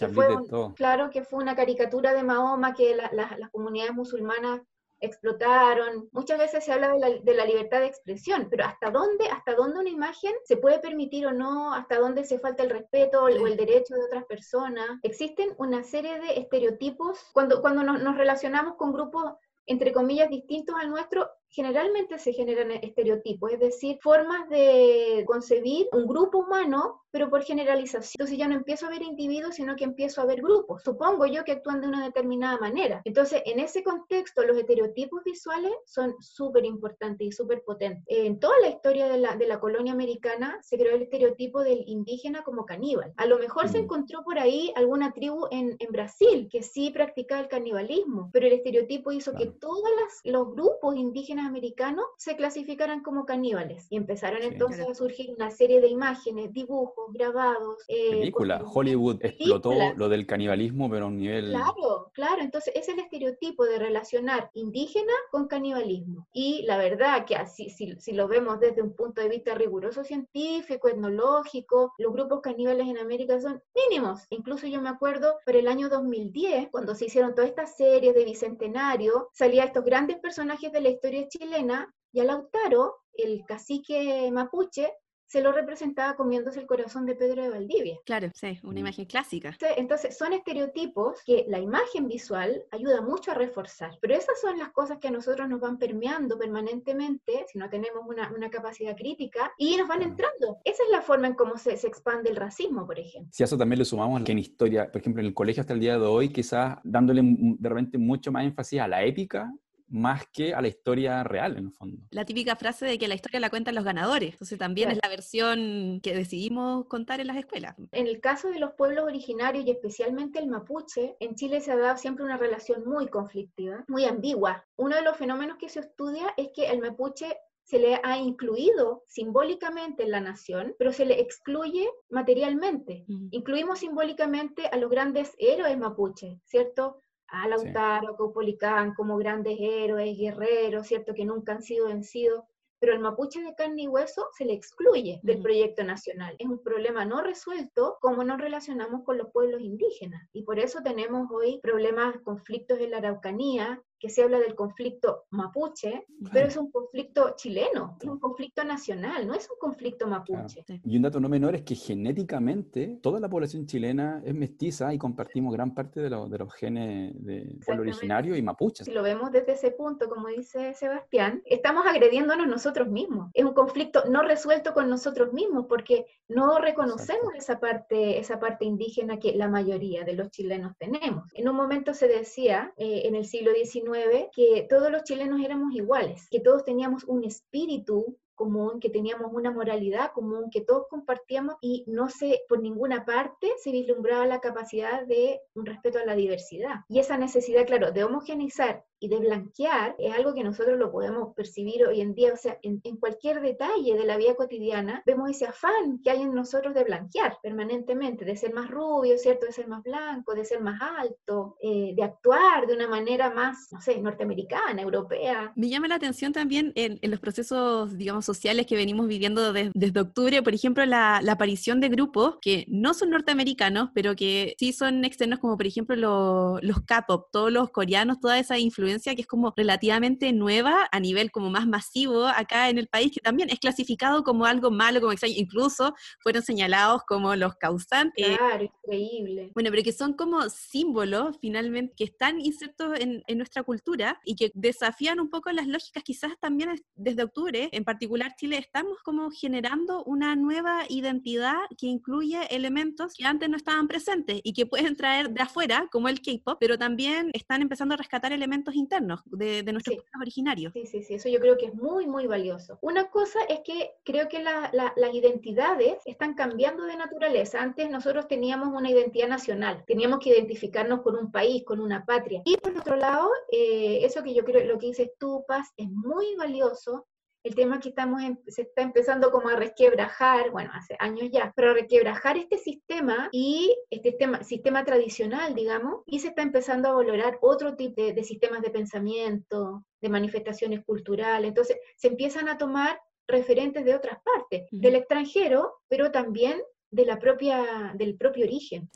Claro 0.76 1.11
que 1.11 1.24
fue 1.24 1.42
una 1.42 1.56
caricatura 1.56 2.12
de 2.14 2.22
Mahoma 2.22 2.74
que 2.74 2.96
las 2.96 3.50
comunidades 3.50 3.94
musulmanas 3.94 4.61
explotaron. 5.00 6.08
Muchas 6.12 6.38
veces 6.38 6.64
se 6.64 6.72
habla 6.72 6.92
de 7.22 7.34
la, 7.34 7.44
libertad 7.44 7.80
de 7.80 7.87
expresión, 7.87 8.48
pero 8.50 8.64
¿hasta 8.64 8.90
dónde, 8.90 9.28
hasta 9.28 9.54
dónde 9.54 9.78
una 9.78 9.88
imagen 9.88 10.32
se 10.44 10.56
puede 10.56 10.80
permitir 10.80 11.26
o 11.26 11.32
no? 11.32 11.72
¿Hasta 11.72 11.98
dónde 11.98 12.24
se 12.24 12.38
falta 12.38 12.64
el 12.64 12.70
respeto 12.70 13.24
o 13.24 13.28
el 13.28 13.56
derecho 13.56 13.94
de 13.94 14.04
otras 14.04 14.24
personas? 14.24 14.98
Existen 15.02 15.54
una 15.58 15.84
serie 15.84 16.18
de 16.18 16.40
estereotipos 16.40 17.18
cuando, 17.32 17.61
cuando 17.61 17.82
nos, 17.82 18.02
nos 18.02 18.16
relacionamos 18.16 18.74
con 18.76 18.92
grupos 18.92 19.34
entre 19.68 19.92
comillas, 19.92 20.30
distintos 20.30 20.74
al 20.80 20.88
nuestro, 20.88 21.30
generalmente 21.50 22.18
se 22.18 22.32
generan 22.32 22.70
estereotipos, 22.70 23.52
es 23.52 23.61
decir, 23.61 23.98
formas 24.02 24.48
de 24.48 25.24
concebir 25.26 25.88
un 25.92 26.06
grupo 26.06 26.38
humano, 26.38 27.02
pero 27.11 27.30
por 27.30 27.42
generalización. 27.42 28.14
Entonces 28.18 28.38
ya 28.38 28.48
no 28.48 28.54
empiezo 28.54 28.87
a 28.87 28.90
ver 28.90 29.02
individuos, 29.02 29.54
sino 29.54 29.74
que 29.76 29.84
empiezo 29.84 30.20
a 30.20 30.26
ver 30.26 30.42
grupos. 30.42 30.82
Supongo 30.82 31.26
yo 31.26 31.44
que 31.44 31.52
actúan 31.52 31.80
de 31.80 31.88
una 31.88 32.04
determinada 32.04 32.58
manera. 32.58 33.00
Entonces, 33.04 33.42
en 33.46 33.61
ese 33.61 33.82
contexto, 33.82 34.42
los 34.44 34.56
estereotipos 34.56 35.24
visuales 35.24 35.72
son 35.87 36.14
súper 36.20 36.64
importantes 36.64 37.26
y 37.26 37.32
súper 37.32 37.62
potentes. 37.64 38.04
En 38.06 38.38
toda 38.38 38.58
la 38.61 38.68
historia 38.68 39.08
de 39.08 39.18
la, 39.18 39.37
de 39.37 39.46
la, 39.46 39.58
colonia 39.58 39.92
americana 39.92 40.58
se 40.62 40.76
creó 40.76 40.94
el 40.94 41.02
estereotipo 41.02 41.64
del 41.64 41.82
indígena 41.87 42.42
como 42.44 42.64
caníbal. 42.64 43.12
A 43.16 43.26
lo 43.26 43.38
mejor 43.38 43.68
se 43.68 43.78
encontró 43.78 44.22
por 44.22 44.38
ahí 44.38 44.72
alguna 44.76 45.12
tribu 45.12 45.46
en, 45.50 45.76
en, 45.78 45.88
Brasil 45.90 46.48
que 46.50 46.62
sí 46.62 46.90
practicaba 46.90 47.40
el 47.40 47.48
canibalismo, 47.48 48.30
pero 48.32 48.46
el 48.46 48.52
estereotipo 48.52 49.11
hizo 49.11 49.34
que 49.34 49.46
todos 49.46 49.82
los 50.24 50.52
grupos 50.52 50.96
indígenas 50.96 51.38
americanos 51.46 52.05
se 52.16 52.37
clasificaran 52.37 53.03
como 53.03 53.24
caníbales 53.24 53.87
y 53.90 53.96
empezaron 53.96 54.42
entonces 54.42 54.88
a 54.88 54.94
surgir 54.94 55.31
una 55.31 55.51
serie 55.51 55.81
de 55.81 55.88
imágenes, 55.88 56.53
dibujos, 56.53 57.12
grabados. 57.12 57.85
Eh, 57.88 58.11
Película, 58.11 58.62
Hollywood 58.64 59.18
explotó 59.20 59.72
lo 59.96 60.09
del 60.09 60.27
canibalismo, 60.27 60.90
pero 60.90 61.07
a 61.07 61.09
un 61.09 61.18
nivel... 61.18 61.51
Claro, 61.51 62.11
claro, 62.12 62.42
entonces 62.42 62.74
es 62.77 62.88
el 62.88 62.98
estereotipo 62.98 63.64
de 63.64 63.79
relacionar 63.79 64.51
indígena 64.55 65.12
con 65.31 65.46
canibalismo. 65.48 66.27
Y 66.33 66.62
la 66.66 66.79
verdad 66.79 67.24
que 67.24 67.37
así, 67.37 67.70
si, 67.70 67.98
si 68.01 68.12
lo 68.12 68.29
vemos 68.29 68.61
desde 68.61 68.83
un 68.83 68.94
punto 68.94 69.20
de 69.20 69.29
vista 69.29 69.55
riguroso 69.55 70.05
científico, 70.05 70.88
etnológico, 70.88 71.94
los 71.98 72.12
grupos 72.12 72.40
caníbales 72.40 72.88
en 72.88 72.98
América 72.98 73.40
son 73.40 73.62
mínimos. 73.74 74.27
Incluso 74.31 74.66
yo 74.66 74.81
me 74.81 74.88
acuerdo 74.88 75.37
por 75.44 75.57
el 75.57 75.68
año 75.68 75.88
2010, 75.88 76.68
cuando 76.70 76.94
se 76.94 77.07
hicieron 77.07 77.35
todas 77.35 77.51
estas 77.51 77.77
series 77.77 78.14
de 78.14 78.24
Bicentenario, 78.24 79.29
salía 79.33 79.64
estos 79.64 79.85
grandes 79.85 80.18
personajes 80.18 80.72
de 80.72 80.81
la 80.81 80.88
historia 80.88 81.20
chilena 81.28 81.92
y 82.12 82.20
a 82.20 82.24
Lautaro, 82.24 82.96
el 83.12 83.44
cacique 83.46 84.30
mapuche, 84.32 84.92
se 85.28 85.42
lo 85.42 85.52
representaba 85.52 86.16
comiéndose 86.16 86.58
el 86.58 86.66
corazón 86.66 87.04
de 87.04 87.14
Pedro 87.14 87.42
de 87.42 87.50
Valdivia. 87.50 87.98
Claro, 88.06 88.30
sí, 88.34 88.58
una 88.62 88.76
mm. 88.76 88.78
imagen 88.78 89.04
clásica. 89.04 89.54
Entonces, 89.76 90.16
son 90.16 90.32
estereotipos 90.32 91.22
que 91.24 91.44
la 91.48 91.58
imagen 91.58 92.08
visual 92.08 92.64
ayuda 92.70 93.02
mucho 93.02 93.32
a 93.32 93.34
reforzar, 93.34 93.98
pero 94.00 94.14
esas 94.14 94.40
son 94.40 94.58
las 94.58 94.70
cosas 94.70 94.98
que 94.98 95.08
a 95.08 95.10
nosotros 95.10 95.46
nos 95.46 95.60
van 95.60 95.76
permeando 95.76 96.38
permanentemente, 96.38 97.44
si 97.46 97.58
no 97.58 97.68
tenemos 97.68 98.04
una, 98.08 98.32
una 98.34 98.48
capacidad 98.48 98.96
crítica, 98.96 99.52
y 99.58 99.76
nos 99.76 99.86
van 99.86 100.00
entrando. 100.00 100.58
Esa 100.64 100.82
es 100.82 100.90
la 100.90 101.02
forma 101.02 101.26
en 101.26 101.34
cómo 101.34 101.58
se, 101.58 101.76
se, 101.76 101.86
expande 101.86 102.30
el 102.30 102.36
racismo, 102.36 102.86
por 102.86 102.98
ejemplo. 102.98 103.30
Si 103.30 103.42
a 103.42 103.46
eso 103.46 103.58
también 103.58 103.80
le 103.80 103.84
sumamos 103.84 104.22
que 104.22 104.32
en 104.32 104.38
historia, 104.38 104.90
por 104.90 105.02
ejemplo, 105.02 105.20
en 105.20 105.26
el 105.26 105.34
colegio 105.34 105.60
hasta 105.60 105.74
el 105.74 105.80
día 105.80 105.98
de 105.98 106.06
hoy, 106.06 106.30
quizás 106.30 106.78
dándole 106.84 107.20
de 107.22 107.68
repente 107.68 107.98
mucho 107.98 108.32
más 108.32 108.44
énfasis 108.44 108.80
a 108.80 108.88
la 108.88 109.04
épica, 109.04 109.52
más 109.88 110.27
que 110.29 110.55
a 110.55 110.61
la 110.61 110.68
historia 110.68 111.24
real, 111.24 111.57
en 111.57 111.66
el 111.66 111.72
fondo. 111.72 112.03
La 112.11 112.24
típica 112.24 112.57
frase 112.57 112.87
de 112.87 112.98
que 112.98 113.09
la 113.09 113.14
historia 113.14 113.40
la 113.40 113.51
cuentan 113.51 113.74
los 113.74 113.85
ganadores, 113.85 114.33
entonces 114.33 114.59
también 114.59 114.90
es 114.90 114.98
la 115.03 115.09
versión 115.09 116.01
que 116.03 116.14
decidimos 116.14 116.87
contar 116.87 117.20
en 117.20 117.27
las 117.27 117.37
escuelas. 117.37 117.77
En 117.92 118.07
el 118.07 118.20
caso 118.20 118.51
de 118.51 118.59
los 118.59 118.72
pueblos 118.72 119.05
originarios 119.05 119.64
y 119.64 119.70
especialmente 119.70 120.38
el 120.38 120.48
mapuche, 120.48 121.16
en 121.20 121.35
Chile 121.35 121.61
se 121.61 121.72
ha 121.72 121.77
dado 121.77 121.96
siempre 121.96 122.24
una 122.24 122.37
relación 122.37 122.85
muy 122.87 123.09
conflictiva, 123.09 123.85
muy 123.88 124.05
ambigua. 124.05 124.64
Uno 124.77 124.96
de 124.96 125.03
los 125.03 125.16
fenómenos 125.16 125.59
que 125.59 125.68
se 125.68 125.81
estudia 125.81 126.33
es 126.37 126.51
que 126.55 126.70
el 126.70 126.81
mapuche 126.81 127.37
se 127.68 127.79
le 127.79 128.01
ha 128.03 128.16
incluido 128.16 129.03
simbólicamente 129.07 130.03
en 130.03 130.11
la 130.11 130.20
nación, 130.20 130.74
pero 130.79 130.90
se 130.90 131.05
le 131.05 131.20
excluye 131.20 131.87
materialmente. 132.09 133.05
Incluimos 133.31 133.81
simbólicamente 133.81 134.66
a 134.68 134.77
los 134.79 134.90
grandes 134.90 135.35
héroes 135.38 135.77
mapuches, 135.77 136.38
¿cierto? 136.46 137.03
A 137.28 137.48
Lautaro, 137.48 138.10
a 138.10 138.16
Caupolicán 138.16 138.94
como 138.94 139.16
grandes 139.16 139.58
héroes, 139.60 140.16
guerreros, 140.16 140.86
¿cierto? 140.86 141.14
Que 141.14 141.24
nunca 141.24 141.52
han 141.52 141.62
sido 141.62 141.88
vencidos 141.88 142.44
pero 142.80 142.92
el 142.92 143.00
mapuche 143.00 143.42
de 143.42 143.54
carne 143.54 143.82
y 143.82 143.88
hueso 143.88 144.28
se 144.36 144.44
le 144.44 144.52
excluye 144.52 145.20
del 145.22 145.42
proyecto 145.42 145.82
nacional. 145.82 146.36
Es 146.38 146.46
un 146.46 146.62
problema 146.62 147.04
no 147.04 147.22
resuelto 147.22 147.98
como 148.00 148.22
nos 148.24 148.40
relacionamos 148.40 149.04
con 149.04 149.18
los 149.18 149.30
pueblos 149.32 149.60
indígenas. 149.60 150.28
Y 150.32 150.42
por 150.42 150.58
eso 150.58 150.80
tenemos 150.82 151.28
hoy 151.30 151.60
problemas, 151.60 152.16
conflictos 152.22 152.78
en 152.78 152.92
la 152.92 152.98
Araucanía, 152.98 153.82
que 153.98 154.08
se 154.08 154.22
habla 154.22 154.38
del 154.38 154.54
conflicto 154.54 155.24
mapuche, 155.30 156.06
pero 156.32 156.48
es 156.48 156.56
un 156.56 156.70
conflicto 156.70 157.34
chileno, 157.37 157.96
es 158.00 158.08
un 158.08 158.18
conflicto 158.18 158.64
nacional, 158.64 159.26
no 159.26 159.34
es 159.34 159.48
un 159.50 159.58
conflicto 159.58 160.06
mapuche. 160.06 160.64
Y 160.84 160.96
un 160.96 161.02
dato 161.02 161.20
no 161.20 161.28
menor 161.28 161.54
es 161.54 161.62
que 161.62 161.74
genéticamente 161.74 162.98
toda 163.02 163.20
la 163.20 163.28
población 163.28 163.66
chilena 163.66 164.22
es 164.24 164.34
mestiza 164.34 164.92
y 164.94 164.98
compartimos 164.98 165.52
gran 165.52 165.74
parte 165.74 166.00
de, 166.00 166.08
de 166.08 166.38
los 166.38 166.54
genes 166.54 167.12
de 167.24 167.56
pueblo 167.64 167.82
originario 167.82 168.37
y 168.37 168.42
mapuche. 168.42 168.84
Si 168.84 168.92
lo 168.92 169.02
vemos 169.02 169.32
desde 169.32 169.52
ese 169.52 169.70
punto, 169.70 170.08
como 170.08 170.28
dice 170.28 170.74
Sebastián, 170.74 171.42
estamos 171.44 171.87
agrediéndonos 171.87 172.46
nosotros 172.46 172.88
mismos. 172.88 173.30
Es 173.34 173.44
un 173.44 173.54
conflicto 173.54 174.04
no 174.08 174.22
resuelto 174.22 174.74
con 174.74 174.88
nosotros 174.88 175.32
mismos 175.32 175.66
porque 175.68 176.06
no 176.28 176.58
reconocemos 176.58 177.34
esa 177.34 177.58
parte, 177.58 178.18
esa 178.18 178.38
parte 178.38 178.64
indígena 178.64 179.18
que 179.18 179.34
la 179.34 179.48
mayoría 179.48 180.04
de 180.04 180.14
los 180.14 180.30
chilenos 180.30 180.76
tenemos. 180.78 181.24
En 181.34 181.48
un 181.48 181.56
momento 181.56 181.94
se 181.94 182.08
decía, 182.08 182.72
eh, 182.76 183.02
en 183.04 183.14
el 183.14 183.24
siglo 183.24 183.52
XIX, 183.52 183.88
que 184.35 184.66
todos 184.68 184.90
los 184.90 185.05
chilenos 185.05 185.40
éramos 185.44 185.74
iguales, 185.74 186.29
que 186.31 186.40
todos 186.40 186.64
teníamos 186.64 187.05
un 187.05 187.24
espíritu 187.24 188.18
común, 188.38 188.81
que 188.81 188.88
teníamos 188.88 189.31
una 189.33 189.51
moralidad 189.51 190.12
común, 190.12 190.48
que 190.51 190.62
todos 190.62 190.87
compartíamos 190.88 191.57
y 191.61 191.85
no 191.88 192.09
se, 192.09 192.40
por 192.48 192.62
ninguna 192.62 193.05
parte, 193.05 193.53
se 193.62 193.72
vislumbraba 193.72 194.24
la 194.27 194.40
capacidad 194.40 195.05
de 195.07 195.40
un 195.55 195.66
respeto 195.66 195.98
a 195.98 196.07
la 196.07 196.14
diversidad. 196.14 196.77
Y 196.88 197.01
esa 197.01 197.18
necesidad, 197.18 197.66
claro, 197.66 197.92
de 197.92 198.05
homogeneizar 198.05 198.85
y 199.01 199.09
de 199.09 199.18
blanquear 199.18 199.94
es 199.98 200.14
algo 200.14 200.35
que 200.35 200.42
nosotros 200.42 200.79
lo 200.79 200.90
podemos 200.90 201.35
percibir 201.35 201.85
hoy 201.87 202.01
en 202.01 202.14
día, 202.14 202.33
o 202.33 202.37
sea, 202.37 202.59
en, 202.62 202.81
cualquier 202.98 203.40
detalle 203.40 203.94
de 203.94 204.05
la 204.05 204.16
vida 204.16 204.35
cotidiana, 204.35 205.03
vemos 205.07 205.31
ese 205.31 205.46
afán 205.46 206.01
que 206.03 206.11
hay 206.11 206.22
en 206.22 206.35
nosotros 206.35 206.74
de 206.74 206.85
blanquear 206.85 207.38
permanentemente, 207.42 208.24
de 208.24 208.37
ser 208.37 208.53
más 208.53 208.70
rubio, 208.70 209.18
¿cierto? 209.18 209.46
De 209.46 209.53
ser 209.53 209.68
más 209.68 209.83
blanco, 209.83 210.35
de 210.35 210.44
ser 210.44 210.61
más 210.61 210.81
alto, 210.81 211.57
eh, 211.62 211.92
de 211.94 212.03
actuar 212.03 212.66
de 212.66 212.74
una 212.74 212.88
manera 212.88 213.31
más, 213.31 213.68
no 213.72 213.81
sé, 213.81 214.01
norteamericana, 214.01 214.83
europea. 214.83 215.53
Me 215.55 215.68
llama 215.68 215.88
la 215.88 215.94
atención 215.96 216.33
también 216.33 216.72
en, 216.74 216.98
los 217.09 217.20
procesos, 217.20 217.96
digamos, 217.96 218.27
sociales 218.28 218.66
que 218.66 218.76
venimos 218.76 219.08
viviendo 219.08 219.54
desde 219.54 220.00
octubre, 220.00 220.42
por 220.42 220.54
ejemplo, 220.54 220.84
la, 220.84 221.22
aparición 221.28 221.80
de 221.80 221.88
grupos 221.88 222.36
que 222.42 222.64
no 222.68 222.94
son 222.94 223.10
norteamericanos, 223.10 223.90
pero 223.94 224.14
que 224.16 224.54
sí 224.58 224.72
son 224.72 225.04
externos, 225.04 225.38
como 225.38 225.56
por 225.56 225.66
ejemplo 225.66 226.58
los 226.60 226.80
K-pop, 226.84 227.28
todos 227.32 227.50
los 227.52 227.70
coreanos, 227.70 228.20
toda 228.20 228.38
esa 228.38 228.58
influencia 228.58 229.14
que 229.14 229.22
es 229.22 229.26
como 229.26 229.54
relativamente 229.56 230.32
nueva 230.32 230.88
a 230.90 231.00
nivel 231.00 231.30
como 231.30 231.48
más 231.48 231.66
masivo 231.66 232.26
acá 232.26 232.68
en 232.68 232.78
el 232.78 232.88
país, 232.88 233.12
que 233.12 233.20
también 233.20 233.48
es 233.50 233.60
clasificado 233.60 234.24
como 234.24 234.44
algo 234.44 234.70
malo, 234.70 235.00
como 235.00 235.12
extraño, 235.12 235.34
incluso 235.36 235.94
fueron 236.20 236.42
señalados 236.42 237.02
como 237.06 237.34
los 237.36 237.54
causantes. 237.54 238.36
Claro, 238.36 238.64
increíble. 238.64 239.52
Bueno, 239.54 239.70
pero 239.70 239.82
que 239.82 239.92
son 239.92 240.12
como 240.12 240.48
símbolos 240.50 241.36
finalmente 241.40 241.94
que 241.96 242.04
están 242.04 242.40
insertos 242.40 242.98
en, 242.98 243.22
en 243.26 243.38
nuestra 243.38 243.62
cultura 243.62 244.20
y 244.24 244.34
que 244.34 244.50
desafían 244.54 245.20
un 245.20 245.30
poco 245.30 245.50
las 245.52 245.66
lógicas, 245.66 246.02
quizás 246.02 246.32
también 246.40 246.70
desde 246.94 247.22
octubre, 247.22 247.68
en 247.72 247.84
particular 247.84 248.17
Chile, 248.37 248.59
estamos 248.59 248.98
como 249.02 249.31
generando 249.31 250.04
una 250.04 250.37
nueva 250.37 250.83
identidad 250.88 251.59
que 251.76 251.87
incluye 251.87 252.40
elementos 252.50 253.14
que 253.14 253.24
antes 253.24 253.48
no 253.48 253.57
estaban 253.57 253.88
presentes 253.88 254.40
y 254.42 254.52
que 254.52 254.66
pueden 254.66 254.96
traer 254.96 255.31
de 255.31 255.42
afuera, 255.42 255.88
como 255.90 256.09
el 256.09 256.20
K-pop, 256.20 256.59
pero 256.61 256.78
también 256.78 257.31
están 257.33 257.62
empezando 257.62 257.94
a 257.94 257.96
rescatar 257.96 258.33
elementos 258.33 258.74
internos 258.74 259.20
de, 259.26 259.62
de 259.62 259.72
nuestros 259.72 259.96
pueblos 259.96 260.20
originarios. 260.20 260.72
Sí, 260.72 260.87
sí, 260.87 261.02
sí, 261.02 261.14
eso 261.14 261.28
yo 261.28 261.40
creo 261.40 261.57
que 261.57 261.66
es 261.66 261.74
muy, 261.74 262.07
muy 262.07 262.26
valioso. 262.26 262.78
Una 262.81 263.11
cosa 263.11 263.40
es 263.48 263.61
que 263.64 263.92
creo 264.04 264.28
que 264.28 264.42
las 264.42 265.14
identidades 265.14 265.98
están 266.04 266.35
cambiando 266.35 266.85
de 266.85 266.96
naturaleza. 266.96 267.62
Antes 267.62 267.90
nosotros 267.90 268.28
teníamos 268.28 268.68
una 268.68 268.90
identidad 268.90 269.28
nacional, 269.28 269.85
teníamos 269.87 270.20
que 270.20 270.31
identificarnos 270.31 271.02
con 271.02 271.16
un 271.16 271.31
país, 271.31 271.64
con 271.64 271.81
una 271.81 272.04
patria. 272.04 272.42
Y 272.44 272.57
por 272.57 272.76
otro 272.76 272.96
lado, 272.96 273.31
eh, 273.52 274.00
eso 274.02 274.22
que 274.22 274.35
yo 274.35 274.44
creo, 274.44 274.64
lo 274.64 274.78
que 274.78 274.88
dices 274.88 275.11
tú, 275.18 275.44
Paz, 275.46 275.72
es 275.76 275.88
muy 275.90 276.35
valioso 276.37 277.07
el 277.44 277.55
tema 277.55 277.81
que 277.81 277.90
estamos 277.90 278.22
se 278.48 278.62
está 278.62 278.83
empezando 278.83 279.31
como 279.31 279.48
a 279.48 279.57
resquebrajar, 279.57 280.51
bueno, 280.51 280.70
hace 280.74 280.96
años 280.98 281.29
ya, 281.33 281.53
pero 281.55 281.70
a 281.70 281.74
resquebrajar 281.74 282.37
este 282.37 282.59
sistema 282.59 283.29
y 283.33 283.77
este 283.90 284.11
sistema, 284.11 284.44
sistema 284.44 284.85
tradicional, 284.85 285.55
digamos, 285.55 286.03
y 286.07 286.20
se 286.20 286.29
está 286.29 286.42
empezando 286.42 286.88
a 286.88 286.92
valorar 286.92 287.38
otro 287.40 287.77
tipo 287.77 288.03
de, 288.03 288.24
sistemas 288.24 288.62
de 288.62 288.70
pensamiento, 288.70 289.85
de 290.01 290.09
manifestaciones 290.09 290.85
culturales. 290.85 291.48
Entonces, 291.48 291.79
se 291.96 292.09
empiezan 292.09 292.48
a 292.48 292.59
tomar 292.59 293.01
referentes 293.27 293.85
de 293.85 293.94
otras 293.94 294.18
partes, 294.22 294.66
del 294.70 294.96
extranjero, 294.96 295.81
pero 295.88 296.11
también 296.11 296.61
de 296.90 297.05
la 297.05 297.18
propia, 297.18 297.92
del 297.94 298.16
propio 298.16 298.44
origen. 298.44 298.88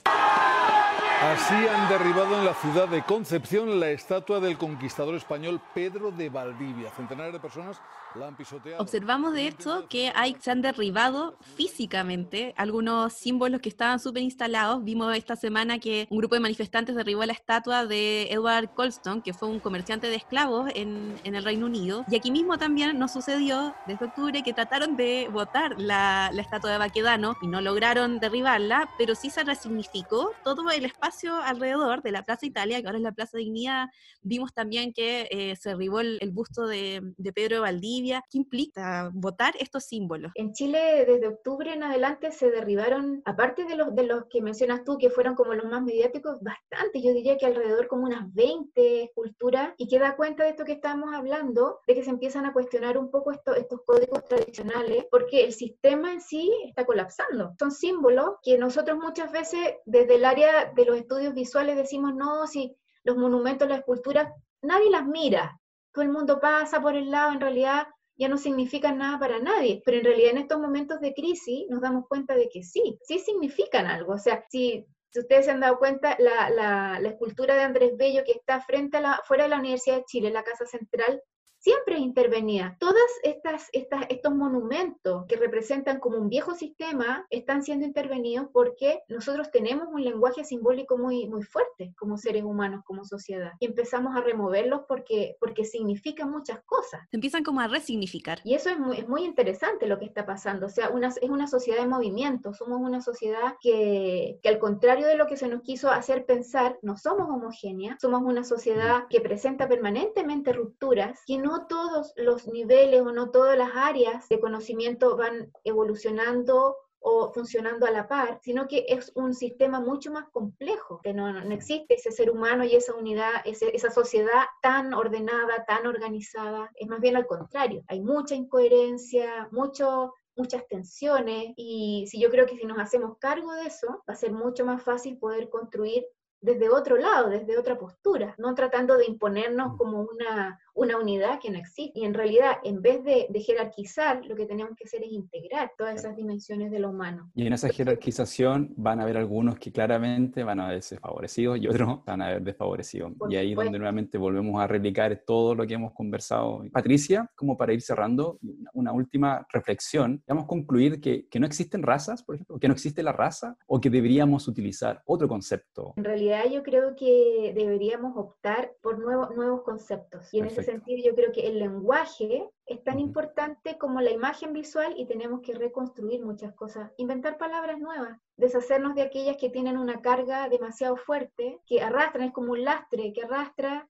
Así 1.23 1.55
han 1.55 1.89
derribado 1.89 2.37
en 2.37 2.45
la 2.45 2.53
ciudad 2.55 2.89
de 2.89 3.05
Concepción 3.05 3.79
la 3.79 3.91
estatua 3.91 4.41
del 4.41 4.59
conquistador 4.59 5.15
español 5.15 5.61
Pedro 5.73 6.11
de 6.11 6.29
Valdivia. 6.29 6.91
Centenares 6.97 7.33
de 7.33 7.39
personas 7.39 7.81
la 8.17 8.27
han 8.27 8.37
pisoteado. 8.37 8.83
Observamos 8.83 9.33
de 9.33 9.47
hecho 9.47 9.87
que 9.89 10.13
hay, 10.17 10.37
se 10.41 10.51
han 10.51 10.63
derribado 10.63 11.39
físicamente 11.57 12.55
algunos 12.57 13.13
símbolos 13.13 13.61
que 13.61 13.69
estaban 13.69 14.01
súper 14.01 14.25
instalados. 14.25 14.83
Vimos 14.83 15.17
esta 15.17 15.37
semana 15.37 15.79
que 15.79 16.09
un 16.11 16.19
grupo 16.19 16.35
de 16.35 16.41
manifestantes 16.41 16.97
derribó 16.97 17.25
la 17.25 17.33
estatua 17.35 17.87
de 17.87 18.25
Edward 18.25 18.75
Colston, 18.75 19.23
que 19.23 19.33
fue 19.33 19.49
un 19.49 19.61
comerciante 19.61 20.09
de 20.09 20.17
esclavos 20.17 20.73
en, 20.75 21.15
en 21.23 21.37
el 21.37 21.45
Reino 21.45 21.67
Unido. 21.67 22.05
Y 22.11 22.17
aquí 22.17 22.33
mismo 22.33 22.59
también 22.59 22.99
nos 22.99 23.13
sucedió 23.13 23.77
desde 23.87 24.07
octubre 24.07 24.43
que 24.43 24.53
trataron 24.53 24.97
de 24.97 25.29
botar 25.33 25.81
la, 25.81 26.31
la 26.33 26.43
estatua 26.43 26.73
de 26.73 26.79
Baquedano 26.79 27.37
y 27.43 27.47
no 27.47 27.61
lograron 27.61 28.19
derribarla, 28.19 28.91
pero 28.99 29.15
sí 29.15 29.31
se 29.31 29.45
resignificó 29.45 30.33
todo 30.43 30.69
el 30.71 30.85
espacio 30.85 31.12
alrededor 31.43 32.03
de 32.03 32.13
la 32.13 32.23
Plaza 32.23 32.47
Italia, 32.47 32.81
que 32.81 32.87
ahora 32.87 32.99
es 32.99 33.05
la 33.05 33.13
Plaza 33.13 33.39
Dignidad. 33.39 33.89
Vimos 34.23 34.53
también 34.53 34.93
que 34.93 35.29
eh, 35.31 35.57
se 35.57 35.71
derribó 35.71 36.01
el, 36.01 36.19
busto 36.33 36.67
de, 36.67 37.03
Pedro 37.35 37.57
de 37.57 37.61
Valdivia. 37.61 38.25
¿Qué 38.31 38.39
implica 38.39 39.11
votar 39.13 39.55
estos 39.59 39.85
símbolos? 39.85 40.33
En 40.35 40.53
Chile, 40.53 41.05
desde 41.07 41.29
octubre 41.29 41.73
en 41.73 41.83
adelante, 41.83 42.33
se 42.33 42.51
derribaron, 42.51 43.23
aparte 43.25 43.65
de 43.65 43.77
los, 43.77 43.95
de 43.95 44.05
los 44.05 44.27
que 44.27 44.43
mencionas 44.43 44.85
tú, 44.85 44.99
que 44.99 45.11
fueron 45.11 45.35
como 45.35 45.55
los 45.55 45.67
más 45.67 45.83
mediáticos, 45.83 46.39
bastante, 46.41 47.03
yo 47.03 47.13
diría 47.13 47.37
que 47.37 47.47
alrededor 47.47 47.89
como 47.89 48.05
unas 48.05 48.33
20 48.35 49.05
esculturas, 49.05 49.75
y 49.77 49.89
que 49.89 49.99
da 49.99 50.17
cuenta 50.17 50.45
de 50.45 50.51
esto 50.51 50.65
que 50.65 50.73
estamos 50.73 51.15
hablando, 51.15 51.81
de 51.87 51.95
que 51.95 52.05
se 52.05 52.11
empiezan 52.11 52.47
a 52.47 52.53
cuestionar 52.53 52.99
un 52.99 53.11
poco 53.11 53.33
esto, 53.33 53.55
estos 53.55 53.81
códigos 53.85 54.25
tradicionales, 54.25 55.07
porque 55.11 55.45
el 55.45 55.53
sistema 55.53 56.13
en 56.13 56.21
sí 56.21 56.51
está 56.67 56.85
colapsando. 56.85 57.55
Son 57.59 57.71
símbolos 57.71 58.37
que 58.43 58.59
nosotros 58.59 58.99
muchas 58.99 59.33
veces 59.33 59.59
desde 59.85 60.17
el 60.17 60.25
área 60.25 60.73
de 60.75 60.85
los 60.85 60.97
estudios 61.03 61.35
visuales 61.35 61.77
decimos, 61.77 62.15
no, 62.15 62.47
si 62.47 62.77
los 63.05 63.17
monumentos, 63.17 63.69
las 63.69 63.81
esculturas, 63.81 64.33
nadie 64.63 64.91
las 64.91 65.07
mira, 65.07 65.61
todo 65.93 66.03
el 66.03 66.11
mundo 66.11 66.41
pasa 66.41 66.81
por 66.81 66.97
el 66.97 67.11
lado, 67.11 67.33
en 67.33 67.41
realidad 67.41 67.87
ya 68.17 68.29
no 68.29 68.39
significan 68.39 68.99
nada 68.99 69.19
para 69.19 69.39
nadie, 69.39 69.83
pero 69.85 69.99
en 69.99 70.05
realidad 70.05 70.31
en 70.33 70.39
estos 70.39 70.61
momentos 70.61 71.01
de 71.01 71.15
crisis 71.15 71.67
nos 71.69 71.81
damos 71.81 72.07
cuenta 72.09 72.35
de 72.35 72.49
que 72.49 72.63
sí, 72.63 72.99
sí 73.03 73.19
significan 73.19 73.87
algo, 73.87 74.15
o 74.15 74.19
sea, 74.19 74.45
si, 74.51 74.87
ustedes 75.15 75.45
se 75.45 75.51
han 75.51 75.61
dado 75.61 75.79
cuenta, 75.79 76.17
la, 76.19 76.49
la, 76.51 76.99
la, 77.01 77.09
escultura 77.09 77.55
de 77.55 77.63
Andrés 77.63 77.93
Bello 77.97 78.23
que 78.25 78.33
está 78.33 78.61
frente 78.61 78.97
a 78.97 79.01
la, 79.01 79.21
fuera 79.25 79.45
de 79.45 79.51
la 79.51 79.59
Universidad 79.59 79.97
de 79.97 80.05
Chile, 80.05 80.31
la 80.31 80.43
Casa 80.43 80.65
Central, 80.65 81.23
siempre 81.63 81.97
intervenía. 81.99 82.77
Todas 82.81 82.97
estas, 83.23 83.69
estas, 83.73 84.05
estos 84.09 84.35
monumentos 84.35 85.25
que 85.27 85.37
representan 85.37 86.01
como 86.01 86.19
un 86.19 86.29
viejo 86.29 86.55
sistema 86.55 87.25
están 87.31 87.63
siendo 87.63 87.87
intervenidos 87.87 88.49
porque 88.53 89.03
nosotros 89.09 89.51
tenemos 89.53 89.87
un 89.93 90.03
lenguaje 90.03 90.45
simbólico 90.45 90.99
muy, 90.99 91.29
muy 91.29 91.43
fuerte 91.43 91.95
como 91.97 92.19
seres 92.19 92.43
humanos, 92.43 92.83
como 92.85 93.05
sociedad. 93.05 93.53
Y 93.61 93.67
empezamos 93.67 94.17
a 94.17 94.21
removerlos 94.21 94.83
porque, 94.89 95.37
porque 95.39 95.65
significan 95.65 96.31
muchas 96.31 96.61
cosas. 96.65 97.01
Se 97.11 97.17
empiezan 97.17 97.45
como 97.45 97.61
a 97.61 97.69
resignificar. 97.69 98.41
Y 98.45 98.55
eso 98.55 98.69
es 98.71 98.79
muy, 98.79 98.99
es 98.99 99.09
muy 99.09 99.25
interesante 99.25 99.87
lo 99.87 99.99
que 99.99 100.05
está 100.05 100.27
pasando. 100.27 100.67
O 100.67 100.71
sea, 100.71 100.91
una, 100.91 101.09
es 101.09 101.31
una 101.31 101.47
sociedad 101.47 101.81
de 101.81 101.87
movimiento. 101.87 102.55
Somos 102.55 102.81
una 102.81 103.01
sociedad 103.01 103.55
que, 103.61 104.41
que 104.43 104.49
al 104.49 104.59
contrario 104.59 105.07
de 105.07 105.17
lo 105.17 105.27
que 105.27 105.37
se 105.37 105.47
nos 105.47 105.63
quiso 105.63 105.91
hacer 105.91 106.27
pensar, 106.27 106.79
no 106.83 106.97
somos 106.97 107.29
homogéneas. 107.29 108.01
Somos 108.01 108.23
una 108.23 108.43
sociedad 108.43 109.05
que 109.09 109.21
presenta 109.21 109.69
permanentemente 109.69 110.53
rupturas, 110.53 111.21
que 111.25 111.39
no 111.39 111.52
no 111.53 111.67
todos 111.67 112.15
los 112.17 112.49
niveles 112.49 113.03
o 113.03 113.13
no 113.13 113.31
todas 113.31 113.59
las 113.59 113.73
áreas 113.75 114.27
de 114.31 114.41
conocimiento 114.41 115.19
van 115.19 115.53
evolucionando 115.65 116.77
o 116.99 117.31
funcionando 117.33 117.85
a 117.85 117.91
la 117.91 118.09
par, 118.09 118.39
sino 118.43 118.69
que 118.69 118.87
es 118.89 119.13
un 119.17 119.35
sistema 119.35 119.79
mucho 119.81 120.11
más 120.13 120.31
complejo, 120.31 121.01
que 121.03 121.13
no, 121.13 121.31
no 121.31 121.55
existe 121.55 121.95
ese 121.95 122.11
ser 122.11 122.31
humano 122.31 122.65
y 122.65 122.75
esa 122.75 122.95
unidad, 122.95 123.33
esa 123.45 123.91
sociedad 123.91 124.45
tan 124.63 124.95
ordenada, 124.95 125.65
tan 125.67 125.87
organizada, 125.87 126.71
es 126.77 126.89
más 126.89 127.01
bien 127.01 127.17
al 127.17 127.27
contrario, 127.27 127.83
hay 127.89 128.01
mucha 128.01 128.35
incoherencia, 128.35 129.49
mucho 129.51 130.15
muchas 130.35 130.67
tensiones 130.67 131.53
y 131.57 132.07
si 132.09 132.19
yo 132.19 132.31
creo 132.31 132.47
que 132.47 132.57
si 132.57 132.65
nos 132.65 132.79
hacemos 132.79 133.19
cargo 133.19 133.53
de 133.53 133.67
eso, 133.67 134.03
va 134.09 134.15
a 134.15 134.17
ser 134.17 134.33
mucho 134.33 134.65
más 134.65 134.83
fácil 134.83 135.19
poder 135.19 135.51
construir 135.51 136.07
desde 136.43 136.69
otro 136.69 136.97
lado, 136.97 137.31
desde 137.31 137.57
otra 137.57 137.79
postura, 137.79 138.35
no 138.37 138.55
tratando 138.55 138.97
de 138.99 139.07
imponernos 139.07 139.75
mm. 139.75 139.77
como 139.77 140.01
una, 140.01 140.61
una 140.75 140.99
unidad 140.99 141.39
que 141.41 141.51
no 141.51 141.59
existe. 141.59 142.01
Y 142.01 142.05
en 142.05 142.15
realidad, 142.15 142.57
en 142.65 142.83
vez 142.83 143.03
de, 143.05 143.29
jerarquizar, 143.41 144.25
lo 144.27 144.37
que 144.37 144.47
tenemos 144.47 144.77
que 144.77 144.85
hacer 144.85 145.03
es 145.03 145.13
integrar 145.13 145.73
todas 145.79 145.97
esas 145.97 146.17
dimensiones 146.17 146.71
de 146.71 146.79
lo 146.79 146.91
humano. 146.91 147.31
Y 147.35 147.47
en 147.47 147.53
esa 147.53 147.69
jerarquización 147.69 148.75
van 148.77 149.01
a 149.01 149.05
haber 149.05 149.17
algunos 149.17 149.59
que 149.59 149.73
claramente 149.73 150.45
van 150.45 150.61
a 150.61 150.69
ver 150.69 150.83
desfavorecidos 150.83 151.59
y 151.59 151.69
otros 151.69 152.05
van 152.07 152.23
a 152.23 152.29
ver 152.29 152.43
desfavorecidos. 152.43 153.13
y 153.29 153.37
ahí 153.37 153.53
es 153.53 153.57
donde 153.57 153.79
nuevamente 153.79 154.19
volvemos 154.19 154.61
a 154.61 154.67
replicar 154.67 155.23
todo 155.25 155.55
lo 155.55 155.67
que 155.67 155.75
hemos 155.75 155.93
conversado. 155.93 156.65
Patricia, 156.73 157.31
como 157.37 157.57
para 157.57 157.73
ir 157.73 157.83
cerrando, 157.83 158.39
una 158.73 158.93
última 158.93 159.47
reflexión. 159.53 160.23
Vamos 160.27 160.45
a 160.45 160.49
concluir 160.49 161.01
que, 161.01 161.29
que 161.29 161.41
no 161.41 161.47
existen 161.47 161.83
razas, 161.83 162.23
por 162.23 162.35
ejemplo, 162.35 162.59
que 162.59 162.69
no 162.69 162.75
existe 162.75 163.03
la 163.03 163.13
raza 163.13 163.57
o 163.67 163.81
que 163.81 163.91
deberíamos 163.91 164.49
utilizar 164.49 165.03
otro 165.07 165.29
concepto. 165.29 165.95
En 165.97 166.05
realidad 166.05 166.45
yo 166.51 166.63
creo 166.63 166.95
que 166.97 167.53
deberíamos 167.55 168.17
optar 168.17 168.73
por 168.81 168.99
nuevos, 168.99 169.35
nuevos 169.35 169.63
conceptos. 169.63 170.33
Y 170.33 170.41
en 170.41 170.47
ese 170.47 170.63
sentido 170.63 171.03
yo 171.05 171.15
creo 171.15 171.33
que 171.33 171.47
el 171.47 171.59
lenguaje 171.59 172.49
es 172.67 172.83
tan 172.85 172.99
importante 172.99 173.77
como 173.79 174.01
la 174.01 174.11
imagen 174.11 174.53
visual 174.53 174.95
y 174.97 175.07
tenemos 175.07 175.41
que 175.41 175.55
reconstruir 175.55 176.25
muchas 176.25 176.55
cosas, 176.55 176.91
inventar 176.97 177.37
palabras 177.37 177.79
nuevas, 177.79 178.19
deshacernos 178.37 178.95
de 178.95 179.03
aquellas 179.03 179.37
que 179.37 179.51
tienen 179.51 179.77
una 179.77 180.01
carga 180.01 180.49
demasiado 180.49 180.97
fuerte, 180.97 181.61
que 181.67 181.83
arrastran, 181.83 182.29
es 182.29 182.33
como 182.33 182.53
un 182.53 182.65
lastre 182.65 183.13
que 183.13 183.23
arrastra 183.23 183.89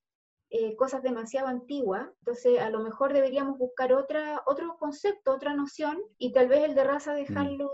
eh, 0.55 0.77
cosas 0.77 1.03
demasiado 1.03 1.49
antiguas, 1.49 2.07
entonces 2.19 2.61
a 2.61 2.69
lo 2.69 2.81
mejor 2.81 3.15
deberíamos 3.15 3.57
buscar 3.57 3.95
otra, 3.95 4.43
otro 4.45 4.77
concepto, 4.79 5.33
otra 5.33 5.55
noción, 5.55 5.97
y 6.19 6.33
tal 6.33 6.49
vez 6.49 6.65
el 6.65 6.75
de 6.75 6.85
raza 6.85 7.15
dejarlo, 7.15 7.71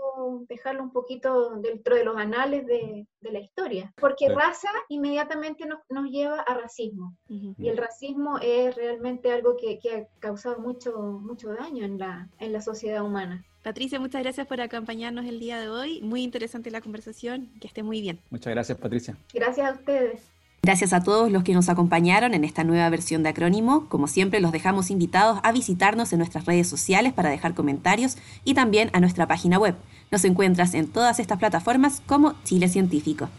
dejarlo 0.47 0.83
un 0.83 0.93
poquito 0.93 1.57
dentro 1.57 1.97
de 1.97 2.05
los 2.05 2.15
anales 2.15 2.65
de, 2.65 3.05
de 3.19 3.31
la 3.33 3.39
historia, 3.39 3.93
porque 3.99 4.29
raza 4.29 4.69
inmediatamente 4.87 5.65
nos, 5.65 5.79
nos, 5.89 6.09
lleva 6.09 6.39
a 6.39 6.53
racismo, 6.53 7.17
y 7.27 7.67
el 7.67 7.75
racismo 7.75 8.39
es 8.41 8.73
realmente 8.77 9.29
algo 9.29 9.57
que, 9.57 9.77
que, 9.79 9.93
ha 9.93 10.07
causado 10.19 10.59
mucho, 10.59 10.97
mucho 10.97 11.49
daño 11.49 11.83
en 11.83 11.97
la, 11.97 12.29
en 12.39 12.53
la 12.53 12.61
sociedad 12.61 13.03
humana. 13.03 13.43
Patricia, 13.61 13.99
muchas 13.99 14.23
gracias 14.23 14.47
por 14.47 14.61
acompañarnos 14.61 15.25
el 15.25 15.41
día 15.41 15.59
de 15.59 15.67
hoy. 15.67 15.99
Muy 16.01 16.23
interesante 16.23 16.71
la 16.71 16.79
conversación. 16.79 17.49
Que 17.59 17.67
esté 17.67 17.83
muy 17.83 17.99
bien. 17.99 18.21
Muchas 18.29 18.53
gracias, 18.53 18.77
Patricia. 18.77 19.17
Gracias 19.33 19.69
a 19.69 19.73
ustedes. 19.73 20.38
Gracias 20.61 20.91
a 20.91 21.01
todos 21.01 21.31
los 21.31 21.43
que 21.43 21.53
nos 21.53 21.69
acompañaron 21.69 22.33
en 22.33 22.43
esta 22.43 22.63
nueva 22.63 22.89
versión 22.89 23.23
de 23.23 23.29
Acrónimo. 23.29 23.85
Como 23.87 24.07
siempre, 24.07 24.41
los 24.41 24.51
dejamos 24.51 24.91
invitados 24.91 25.39
a 25.43 25.51
visitarnos 25.51 26.11
en 26.11 26.19
nuestras 26.19 26.45
redes 26.45 26.67
sociales 26.67 27.13
para 27.13 27.29
dejar 27.29 27.53
comentarios 27.53 28.17
y 28.43 28.53
también 28.53 28.89
a 28.93 28.99
nuestra 28.99 29.27
página 29.27 29.57
web. 29.57 29.75
Nos 30.11 30.25
encuentras 30.25 30.73
en 30.73 30.87
todas 30.87 31.19
estas 31.19 31.39
plataformas 31.39 32.01
como 32.05 32.35
Chile 32.43 32.67
Científico. 32.67 33.29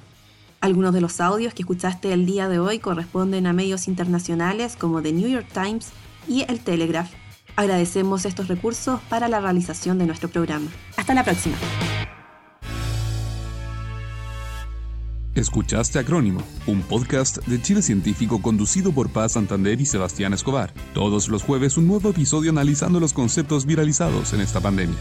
Algunos 0.60 0.94
de 0.94 1.00
los 1.00 1.20
audios 1.20 1.54
que 1.54 1.62
escuchaste 1.62 2.12
el 2.12 2.26
día 2.26 2.48
de 2.48 2.58
hoy 2.58 2.78
corresponden 2.78 3.46
a 3.46 3.52
medios 3.52 3.86
internacionales 3.88 4.76
como 4.76 5.02
The 5.02 5.12
New 5.12 5.28
York 5.28 5.46
Times 5.52 5.90
y 6.26 6.44
el 6.48 6.60
Telegraph. 6.60 7.10
Agradecemos 7.56 8.24
estos 8.24 8.48
recursos 8.48 9.00
para 9.08 9.28
la 9.28 9.40
realización 9.40 9.98
de 9.98 10.06
nuestro 10.06 10.28
programa. 10.28 10.68
Hasta 10.96 11.14
la 11.14 11.24
próxima. 11.24 11.56
Escuchaste 15.40 15.98
Acrónimo, 15.98 16.42
un 16.66 16.82
podcast 16.82 17.38
de 17.46 17.62
Chile 17.62 17.80
Científico 17.80 18.42
conducido 18.42 18.92
por 18.92 19.08
Paz 19.08 19.32
Santander 19.32 19.80
y 19.80 19.86
Sebastián 19.86 20.34
Escobar. 20.34 20.74
Todos 20.92 21.28
los 21.28 21.42
jueves 21.42 21.78
un 21.78 21.86
nuevo 21.88 22.10
episodio 22.10 22.50
analizando 22.50 23.00
los 23.00 23.14
conceptos 23.14 23.64
viralizados 23.64 24.34
en 24.34 24.42
esta 24.42 24.60
pandemia. 24.60 24.98